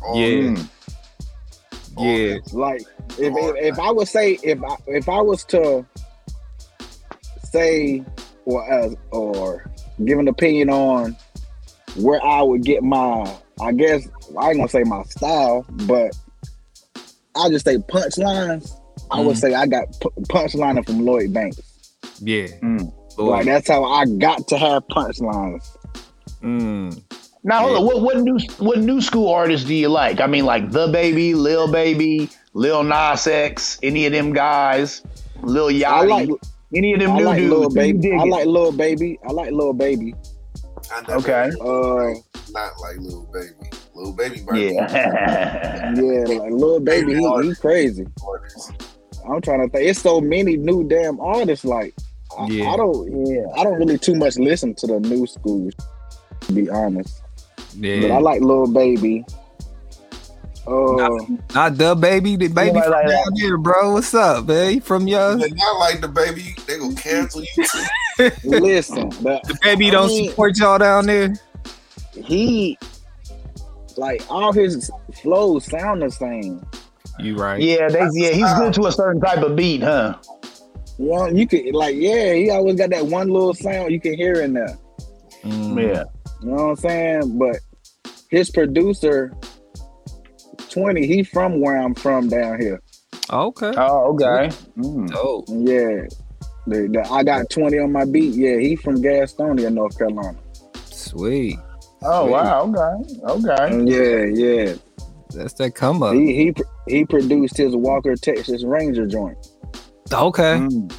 [0.03, 0.27] Oh, Yeah.
[0.49, 0.69] Mm.
[1.99, 2.81] Yeah, Like
[3.19, 5.85] if, if if I would say if I if I was to
[7.51, 8.03] say
[8.45, 9.71] or uh, or
[10.03, 11.15] give an opinion on
[11.97, 13.31] where I would get my
[13.61, 14.07] I guess
[14.39, 16.11] I ain't gonna say my style, but
[17.35, 18.71] I'll just say punchlines.
[19.11, 19.39] I would Mhm.
[19.39, 21.59] say I got p- punchlining from Lloyd Banks.
[22.19, 22.47] yeah.
[22.61, 22.91] Mm.
[23.17, 25.63] Like that's how I got to have punchlines.
[26.41, 26.99] Mm.
[27.43, 27.85] Now, hold on.
[27.85, 30.19] What, what new what new school artists do you like?
[30.21, 35.03] I mean, like the baby, Lil Baby, Lil Nas X, any of them guys?
[35.41, 36.29] Lil Yachty, like
[36.75, 37.51] any of them I new like dudes.
[37.51, 38.11] Lil you Baby.
[38.13, 39.19] I like Lil Baby.
[39.27, 40.15] I like Lil Baby.
[40.91, 41.51] I never Okay.
[41.61, 42.19] Uh,
[42.51, 43.69] not like little baby.
[43.95, 45.93] Little baby might be yeah.
[45.95, 47.15] yeah, like Lil Baby.
[47.15, 48.07] He, he crazy.
[48.27, 48.71] artist.
[49.29, 49.87] I'm trying to think.
[49.87, 51.63] It's so many new damn artists.
[51.63, 51.93] Like
[52.37, 52.71] I, Yeah.
[52.71, 53.27] I don't.
[53.27, 53.45] yeah.
[53.55, 55.69] I don't really too much listen to the new school.
[56.41, 57.21] To be honest,
[57.79, 59.23] but I like little Baby.
[60.65, 61.17] Uh,
[61.53, 63.93] Not the baby, the baby from like down here, bro.
[63.93, 64.75] What's up, man?
[64.75, 66.55] You From your They not like the baby.
[66.65, 67.65] They gonna cancel you.
[68.17, 68.31] too.
[68.43, 71.33] listen, but the baby I don't mean- support y'all down there.
[72.13, 72.77] he
[73.97, 74.89] like all his
[75.21, 76.65] flows sound the same.
[77.19, 77.61] You right.
[77.61, 80.17] Yeah, they, yeah, he's good to a certain type of beat, huh?
[80.97, 84.15] You know, you could like, yeah, he always got that one little sound you can
[84.15, 84.77] hear in there.
[85.43, 85.81] Mm.
[85.81, 86.03] Yeah.
[86.41, 87.37] You know what I'm saying?
[87.37, 87.57] But
[88.29, 89.33] his producer,
[90.69, 92.81] 20, he from where I'm from down here.
[93.31, 93.73] Okay.
[93.77, 94.55] Oh, okay.
[94.77, 95.09] Mm.
[95.09, 95.45] Dope.
[95.49, 96.07] Yeah.
[96.65, 98.33] The, the, I got 20 on my beat.
[98.35, 100.37] Yeah, he from Gastonia, North Carolina.
[100.85, 101.57] Sweet.
[102.01, 102.63] Oh, wow.
[102.63, 103.19] Okay.
[103.23, 103.83] Okay.
[103.85, 104.25] Yeah,
[104.69, 104.75] yeah.
[105.33, 106.13] That's that come up.
[106.13, 106.53] He he
[106.87, 109.37] he produced his Walker Texas Ranger joint.
[110.11, 110.57] Okay.
[110.59, 110.93] Mm.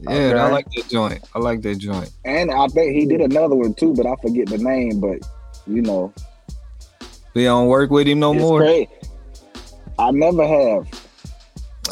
[0.00, 0.38] Yeah, Okay.
[0.38, 1.28] I like that joint.
[1.34, 2.10] I like that joint.
[2.24, 5.00] And I bet he did another one too, but I forget the name.
[5.00, 5.18] But
[5.66, 6.12] you know,
[7.34, 8.60] We don't work with him no it's more.
[8.60, 8.88] great.
[9.98, 10.88] I never have.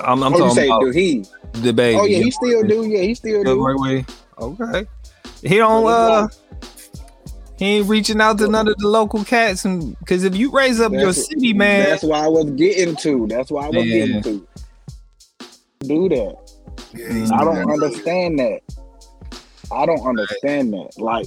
[0.04, 1.24] I'm, I'm you talking say about do he?
[1.52, 1.98] The baby.
[1.98, 2.86] Oh yeah, he still do.
[2.86, 3.60] Yeah, he still do.
[3.60, 4.06] work with him?
[4.38, 4.86] Okay.
[5.42, 6.28] He don't uh
[7.58, 10.80] he ain't reaching out to none of the local cats and because if you raise
[10.80, 13.26] up your city, man, That's why I was getting to.
[13.26, 14.06] That's why I was Yeah.
[14.06, 14.48] getting to.
[15.80, 16.36] Do that.
[16.92, 18.60] Yeah, I don't understand that.
[19.72, 20.90] I don't understand that.
[20.98, 21.26] Like,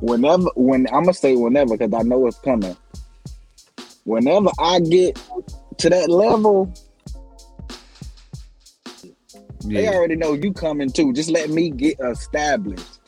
[0.00, 2.76] whenever, when I'm gonna say whenever, because I know it's coming.
[4.04, 5.20] Whenever I get
[5.78, 6.72] to that level,
[9.66, 11.12] they already know you coming too.
[11.12, 12.98] Just let me get established.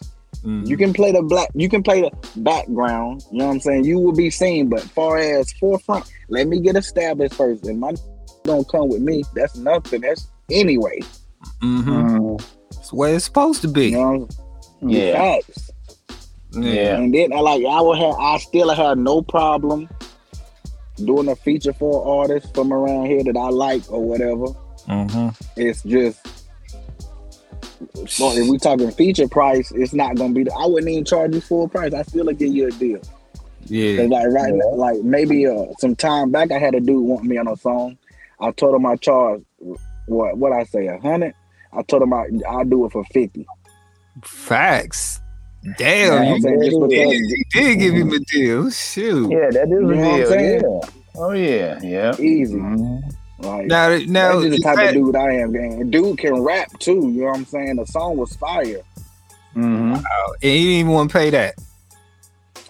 [0.45, 0.67] Mhm.
[0.69, 3.25] You can play the black, you can play the background.
[3.33, 3.85] You know what I'm saying?
[3.85, 7.67] You will be seen, but far as forefront, let me get established first.
[7.67, 7.95] And my
[8.45, 9.25] don't come with me.
[9.35, 10.03] That's nothing.
[10.03, 11.01] That's anyway.
[11.63, 11.85] Mhm.
[11.85, 12.45] Mm.
[12.79, 13.91] It's the way it's supposed to be.
[13.91, 14.29] You know,
[14.83, 15.13] Yeah.
[15.15, 15.71] facts.
[16.53, 16.99] Yeah.
[16.99, 19.89] And then I like I will have I still have no problem
[21.05, 24.47] doing a feature for an artist from around here that I like or whatever.
[24.89, 25.35] Mhm.
[25.57, 26.19] It's just
[28.21, 30.45] well, if we talking feature price, it's not gonna be.
[30.45, 31.93] The, I wouldn't even charge you full price.
[31.95, 33.01] I still give you a deal.
[33.67, 34.03] Yeah.
[34.03, 37.39] like right now, like maybe uh, some time back, I had a dude want me
[37.39, 37.97] on a song.
[38.41, 39.43] I told him I charge
[40.07, 41.35] what what I say a hundred.
[41.73, 43.47] I told him I I'll do it for fifty.
[44.23, 45.21] Facts.
[45.79, 46.61] Damn, what you saying?
[46.61, 48.71] Did, because- you did give him a deal.
[48.71, 49.31] Shoot.
[49.31, 50.81] Yeah, that is You a deal.
[50.85, 50.91] Yeah.
[51.17, 51.81] Oh yeah.
[51.83, 52.21] Yeah.
[52.21, 52.57] easy.
[52.57, 53.01] Mhm.
[53.45, 55.55] Like Now, now, that's just is the type that- of dude I am.
[55.55, 56.95] And dude can rap too.
[56.95, 57.77] You know what I'm saying?
[57.77, 58.81] The song was fire.
[59.55, 59.95] Mhm.
[59.95, 60.03] and
[60.41, 61.55] he didn't even want to pay that.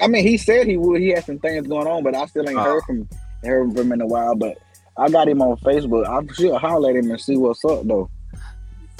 [0.00, 1.00] I mean, he said he would.
[1.00, 2.62] He had some things going on, but I still ain't Oh.
[2.62, 3.08] heard from
[3.42, 4.34] heard from him in a while.
[4.34, 4.58] But
[4.98, 6.06] I got him on Facebook.
[6.08, 8.10] I'm sure holler at him and see what's up though.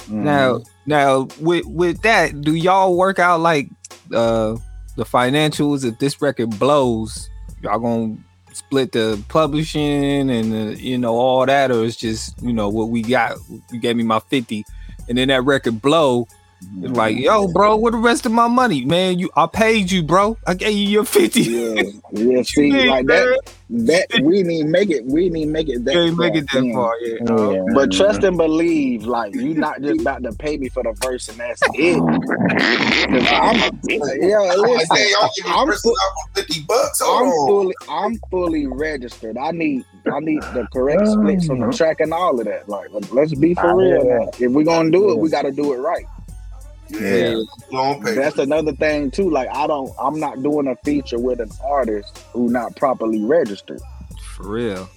[0.07, 0.11] Mhm.
[0.23, 3.69] Now, now with with that, do y'all work out like
[4.13, 4.55] uh
[4.95, 5.83] the financials?
[5.85, 7.29] If this record blows,
[7.61, 8.15] y'all gonna
[8.55, 12.89] split the publishing and the, you know all that, or it's just you know what
[12.89, 13.37] we got?
[13.71, 14.65] You gave me my fifty,
[15.07, 16.27] and then that record blow.
[16.81, 19.19] It's like, yo, bro, what the rest of my money, man?
[19.19, 20.37] You, I paid you, bro.
[20.45, 21.41] I gave you your fifty.
[21.41, 21.81] Yeah,
[22.11, 22.41] yeah.
[22.43, 23.51] See, mean, like that.
[23.67, 25.05] That we didn't make it.
[25.05, 25.95] We didn't make it that.
[25.95, 26.73] You ain't make it that in.
[26.73, 27.17] far, yeah.
[27.51, 27.63] Yeah.
[27.73, 31.27] But trust and believe, like you not just about to pay me for the verse
[31.29, 31.97] and that's it.
[33.33, 33.55] I'm,
[33.89, 37.01] yeah, I listen, say y'all give me I'm, fu- out for fifty bucks.
[37.01, 39.35] I'm fully, I'm fully registered.
[39.35, 42.69] I need, I need the correct splits from the uh, track and all of that.
[42.69, 44.05] Like, let's be for I real.
[44.05, 44.29] Now.
[44.39, 46.05] If we're gonna do it, we got to do it right.
[46.89, 48.13] Yeah, long pay.
[48.15, 49.29] That's another thing too.
[49.29, 53.81] Like, I don't, I'm not doing a feature with an artist who not properly registered.
[54.35, 54.89] For real.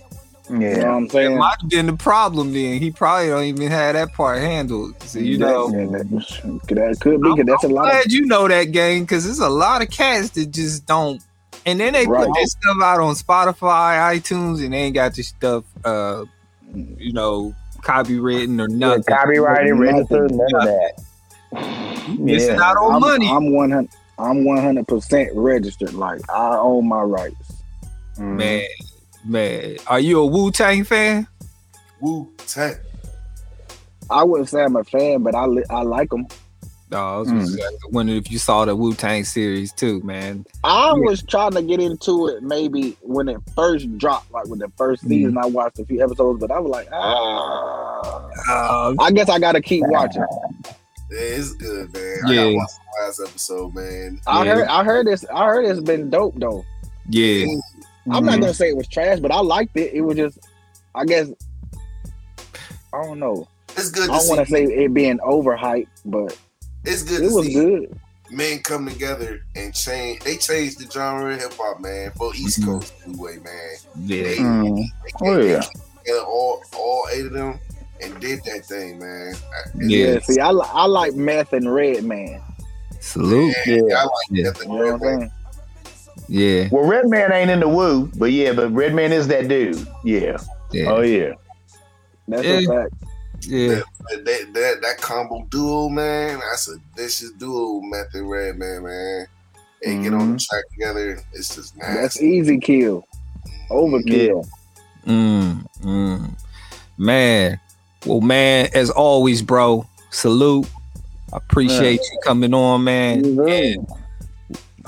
[0.51, 0.91] You know what Yeah.
[0.95, 1.39] I'm That saying?
[1.39, 2.79] might have been the problem then.
[2.81, 4.95] He probably don't even have that part handled.
[5.03, 5.71] So you know.
[5.71, 7.29] that, that, that could be.
[7.37, 9.91] 'cause that's a lot of glad you know that game because there's a lot of
[9.91, 11.23] cats that just don't.
[11.67, 12.27] And then they Right.
[12.27, 16.25] put this stuff out on Spotify, iTunes, and they ain't got this stuff, uh,
[16.75, 19.03] you know, copywritten or Yeah, nothing.
[19.05, 19.81] copyrighted, Nothing.
[19.97, 20.93] registered, none of that.
[21.53, 22.63] You missing Yeah.
[22.63, 23.91] out on I'm, money, I'm one hundred.
[24.19, 25.95] I'm one hundred percent registered.
[25.95, 27.53] Like I own my rights.
[28.17, 28.37] Mhm.
[28.37, 28.67] man.
[29.25, 31.27] Man, are you a Wu Tang fan?
[32.01, 32.75] Wu Tang.
[34.11, 36.27] I wouldn't say I'm a fan, but I li- I like them.
[36.91, 40.47] Oh, I was just wondering if you saw the Wu Tang series too, man.
[40.65, 44.71] I was trying to get into it maybe when it first dropped, like with the
[44.79, 45.09] first Mm.
[45.09, 45.37] season.
[45.39, 48.31] I watched a few episodes, but I was like, ah.
[48.49, 50.25] Uh, I guess I gotta keep watching.
[51.11, 52.17] Yeah, it's good, man.
[52.27, 52.37] I Yeah.
[52.45, 54.21] gotta watch the last episode, man.
[54.27, 54.55] I Yeah.
[54.55, 56.65] heard, I heard this, I heard it's been dope though.
[57.11, 57.49] yeah, I'm
[58.13, 58.25] Mm-hmm.
[58.27, 59.93] not gonna say it was trash, but I liked it.
[59.95, 60.39] It was just,
[60.95, 61.29] I guess,
[62.93, 63.47] I don't know.
[63.77, 64.29] It's good I don't see.
[64.35, 66.37] want to say it being overhyped, but
[66.85, 68.01] it's good it to was see good.
[68.31, 70.21] men come together and change.
[70.25, 72.65] They changed the genre of hip hop, man, for East Mhm.
[72.67, 73.77] Coast anyway, man.
[74.05, 74.23] yeah.
[74.23, 74.77] They, Mm.
[74.77, 75.65] they, Oh, they- yeah.
[76.07, 77.61] they all all eight of them
[78.03, 79.35] and did that thing, man.
[79.35, 80.13] I- Yeah.
[80.15, 82.41] Yeah, see, I, li- I like Meth and Redman.
[83.01, 83.55] Salute.
[83.67, 84.51] Yeah, I like Yeah.
[84.51, 84.61] that.
[84.63, 85.31] You know what I'm?
[86.31, 89.87] Yeah, Well, Redman ain't in the Wu, but yeah, but Redman is that dude.
[90.05, 90.37] Yeah.
[90.73, 91.33] yeah, Oh yeah.
[92.27, 92.59] That's Yeah.
[92.59, 92.95] a fact.
[93.43, 93.69] yeah.
[94.11, 99.27] That, that, that that combo duo, man, that's a vicious duo, Meth and Redman, man.
[99.83, 101.21] They get on the track together.
[101.33, 101.95] It's just Mm-hmm.
[101.95, 103.05] That's easy kill.
[103.71, 104.47] Overkill.
[105.07, 106.39] Mm, mm.
[106.99, 107.61] Man,
[108.07, 109.87] well, man, as always, bro.
[110.11, 110.67] Salute.
[111.33, 113.25] I appreciate you coming on, man.
[113.25, 113.47] You know.
[113.47, 113.75] Yeah,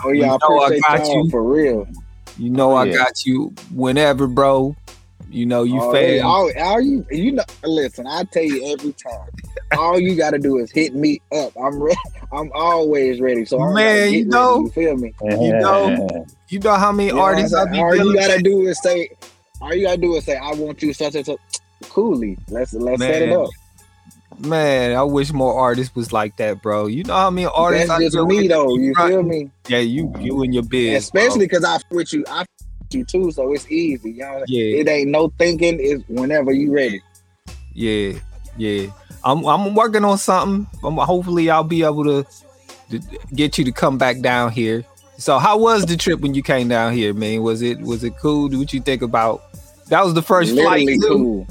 [0.02, 1.86] Oh yeah, You I know I appreciate got y'all for real.
[2.38, 2.94] you know oh, I Yeah.
[2.94, 4.74] got you whenever, bro.
[5.28, 6.02] You know you Oh, fan.
[6.04, 9.28] hey, all, all you you know listen, I tell you every time.
[9.78, 11.52] all you gotta do is hit me up.
[11.62, 11.98] I'm ready.
[12.32, 13.44] I'm always ready.
[13.44, 15.14] So I'm Man, you know- ready, you feel me?
[15.22, 17.72] You know, you know how many You know I'm artists I saying?
[17.72, 18.44] be all you gotta with?
[18.44, 19.08] do is say
[19.60, 21.38] all you gotta do is say I want you such and such
[21.90, 22.38] coolly.
[22.48, 23.50] Let's let's set it up.
[24.38, 26.86] Man, I wish more artists was like that, bro.
[26.86, 28.74] You know how many artists That's I just me though.
[28.76, 29.08] You Right.
[29.10, 29.50] feel me?
[29.68, 33.30] Yeah, you you and your biz, Especially because I with you, I with you too,
[33.32, 34.12] so it's easy.
[34.12, 34.80] You know, Yeah.
[34.80, 35.76] it ain't no thinking.
[35.78, 37.02] It's whenever you ready.
[37.74, 38.12] Yeah,
[38.56, 38.86] yeah.
[39.22, 40.66] I'm I'm working on something.
[40.82, 42.26] I'm, hopefully, I'll be able to,
[42.90, 43.00] to
[43.34, 44.84] get you to come back down here.
[45.18, 47.42] So, how was the trip when you came down here, man?
[47.42, 48.48] Was it was it cool?
[48.48, 49.42] What you think about?
[49.88, 50.86] That was the first flight.
[50.86, 51.46] Literally too?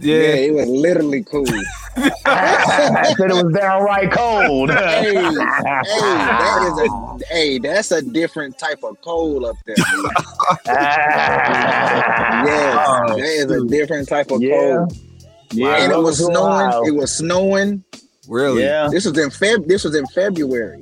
[0.00, 0.08] Cool.
[0.08, 0.16] Yeah.
[0.16, 0.34] Yeah.
[0.34, 1.46] it was literally cool.
[2.26, 4.70] I said it was downright cold.
[4.70, 6.88] hey, hey, that is a
[7.34, 9.74] hey, that's a different type of cold up there.
[10.66, 14.76] yes, Oh, that is a different type of Yeah.
[14.78, 14.96] cold.
[15.52, 16.36] yeah, and it was snowing.
[16.68, 16.82] Ohio.
[16.84, 17.84] It was snowing.
[18.28, 18.62] Really?
[18.62, 18.88] Yeah.
[18.90, 19.66] This was in Feb.
[19.66, 20.80] This was in February.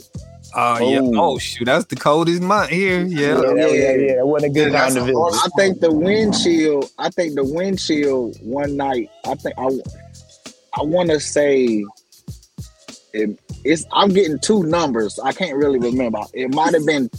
[0.59, 1.01] Oh yeah.
[1.21, 1.39] Oh.
[1.39, 3.05] Shoot, that's the coldest month here.
[3.05, 3.41] Yeah.
[3.43, 4.19] Yeah, yeah, yeah, yeah.
[4.21, 5.17] It wasn't a good Yeah, time to visit.
[5.17, 6.89] I think the wind chill.
[6.99, 9.11] I think the wind chill one night.
[9.27, 9.69] I think I.
[10.79, 11.85] I want to say.
[13.13, 13.85] It, it's.
[13.93, 15.19] I'm getting two numbers.
[15.19, 16.21] I can't really remember.
[16.33, 17.11] It might have been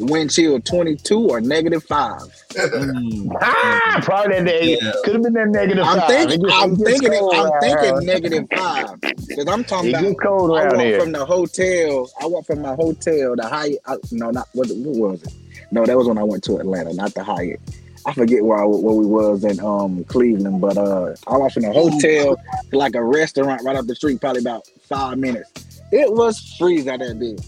[0.00, 2.20] wind chill 22 or negative five.
[2.50, 3.30] Mm.
[3.40, 4.78] Ah, probably that day.
[4.80, 4.92] Yeah.
[5.04, 6.08] Could have been that negative I'm five.
[6.08, 6.40] thinking.
[6.40, 7.12] It gets- I'm it gets thinking.
[7.12, 8.00] It, cold I'm around thinking here.
[8.14, 10.16] negative five because I'm talking It about.
[10.22, 11.00] cold I walked here.
[11.00, 12.10] from the hotel.
[12.20, 13.36] I walked from my hotel.
[13.36, 13.78] The Hyatt.
[13.86, 15.32] I, no, not what, what was it?
[15.70, 17.60] No, that was when I went to Atlanta, not the Hyatt.
[18.06, 21.64] I forget where I where we was in um Cleveland, but uh, I walked from
[21.64, 22.36] the hotel
[22.70, 25.52] to like a restaurant right up the street, probably about five minutes.
[25.92, 27.44] It was freeze out that bitch.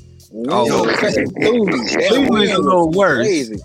[0.49, 1.67] Oh, Wind was cutting through
[2.09, 3.27] Cleveland's a little worse.
[3.27, 3.61] Crazy.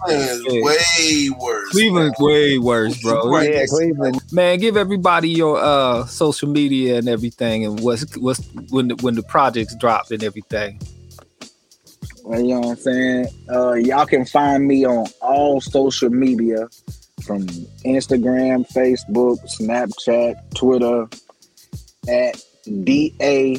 [0.62, 1.72] Way worse.
[1.72, 3.40] Cleveland's way worse, bro.
[3.40, 4.22] Yeah, Cleveland.
[4.34, 9.16] Man, give everybody your uh social media and everything, and what's what's when the, when
[9.16, 10.82] the projects drop and everything.
[12.24, 13.28] Well, you know what I'm saying?
[13.50, 16.68] Uh, y'all can find me on all social media
[17.24, 17.48] from
[17.86, 21.08] Instagram, Facebook, Snapchat, Twitter
[22.10, 22.44] at
[22.84, 23.58] D A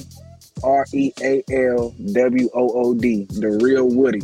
[0.62, 4.22] R E A L W O O D, The Real Woody.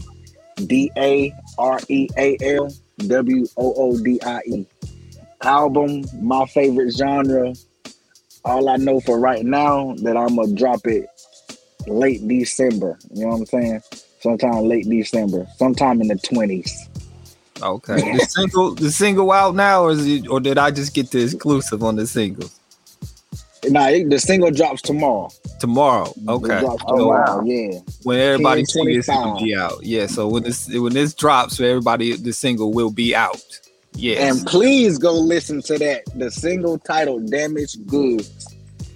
[0.66, 2.72] D A R E A L
[3.06, 4.66] W O O D I E.
[5.42, 7.54] Album, my favorite genre.
[8.44, 11.06] All I know for right now that I'm gonna drop it
[11.86, 12.98] late December.
[13.12, 13.82] You know what I'm saying?
[14.20, 16.88] Sometime late December, sometime in the twenties.
[17.62, 18.16] Okay.
[18.16, 21.22] The single the single out now, or is it, or did I just get the
[21.22, 22.58] exclusive on the singles
[23.70, 25.28] Nah, it- the single drops tomorrow.
[25.60, 26.12] tomorrow?
[26.28, 26.60] Okay.
[26.60, 27.42] drops Oh, wow.
[27.44, 27.78] Yeah.
[28.02, 29.78] When everybody see this, it'll be out.
[29.82, 30.06] Yeah.
[30.06, 33.42] So when this when this drops, for everybody, the single will be out.
[33.96, 34.18] Yes.
[34.38, 36.02] And please go listen to that.
[36.16, 38.46] The single title, "Damaged Goods."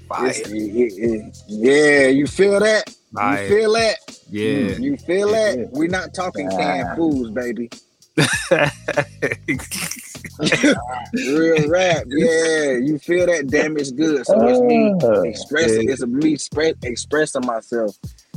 [0.09, 0.29] Fire.
[0.31, 2.93] It- it- it- yeah, you feel that?
[3.15, 3.43] Fire.
[3.43, 3.97] You feel that?
[4.31, 4.77] Yeah.
[4.79, 5.55] You feel Yeah.
[5.57, 5.69] that?
[5.73, 6.57] We're not talking Ah.
[6.57, 7.71] canned foods, baby.
[11.13, 12.05] Real rap.
[12.09, 14.27] Yeah, you feel that damage good.
[14.27, 15.89] So it's me Uh, expressing.
[15.89, 15.93] yeah.
[15.95, 17.97] It's me spread, expressing myself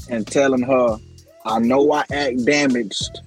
[0.10, 0.98] and telling her,
[1.46, 3.20] I know I act damaged,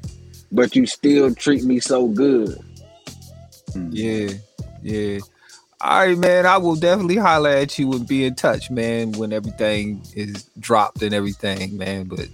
[0.52, 2.58] but you still treat me so good.
[3.90, 4.28] Yeah,
[4.82, 5.18] yeah.
[5.80, 6.46] All right, man.
[6.46, 11.02] I will definitely holler at you and be in touch, man, when everything is dropped
[11.02, 12.04] and everything, man.
[12.04, 12.28] But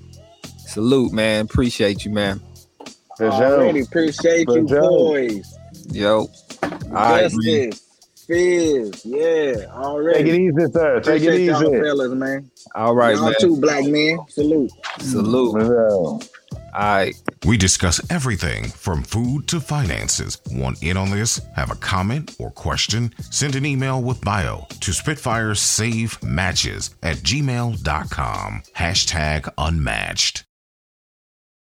[0.66, 1.46] salute, man.
[1.46, 2.40] Appreciate you, man.
[3.16, 3.60] For sure.
[3.62, 4.80] Already appreciate For you, sure.
[4.80, 5.56] boys.
[5.90, 6.28] Yo.
[6.62, 7.70] All right, man.
[7.70, 7.86] Justice,
[8.26, 10.22] Fizz, yeah, already.
[10.24, 11.00] Take it easy, sir.
[11.00, 11.82] Take it Appreciate y'all easy.
[11.82, 12.50] fellas, man.
[12.74, 13.34] All right, y'all man.
[13.40, 14.18] too, black men.
[14.28, 14.70] Salute.
[15.00, 15.52] Salute.
[15.52, 16.20] For sure.
[16.72, 17.14] All right.
[17.46, 20.40] We discuss everything from food to finances.
[20.52, 21.40] Want in on this?
[21.56, 23.12] Have a comment or question?
[23.30, 28.62] Send an email with bio to Spitfire Save Matches at gmail.com.
[28.76, 30.44] Hashtag unmatched.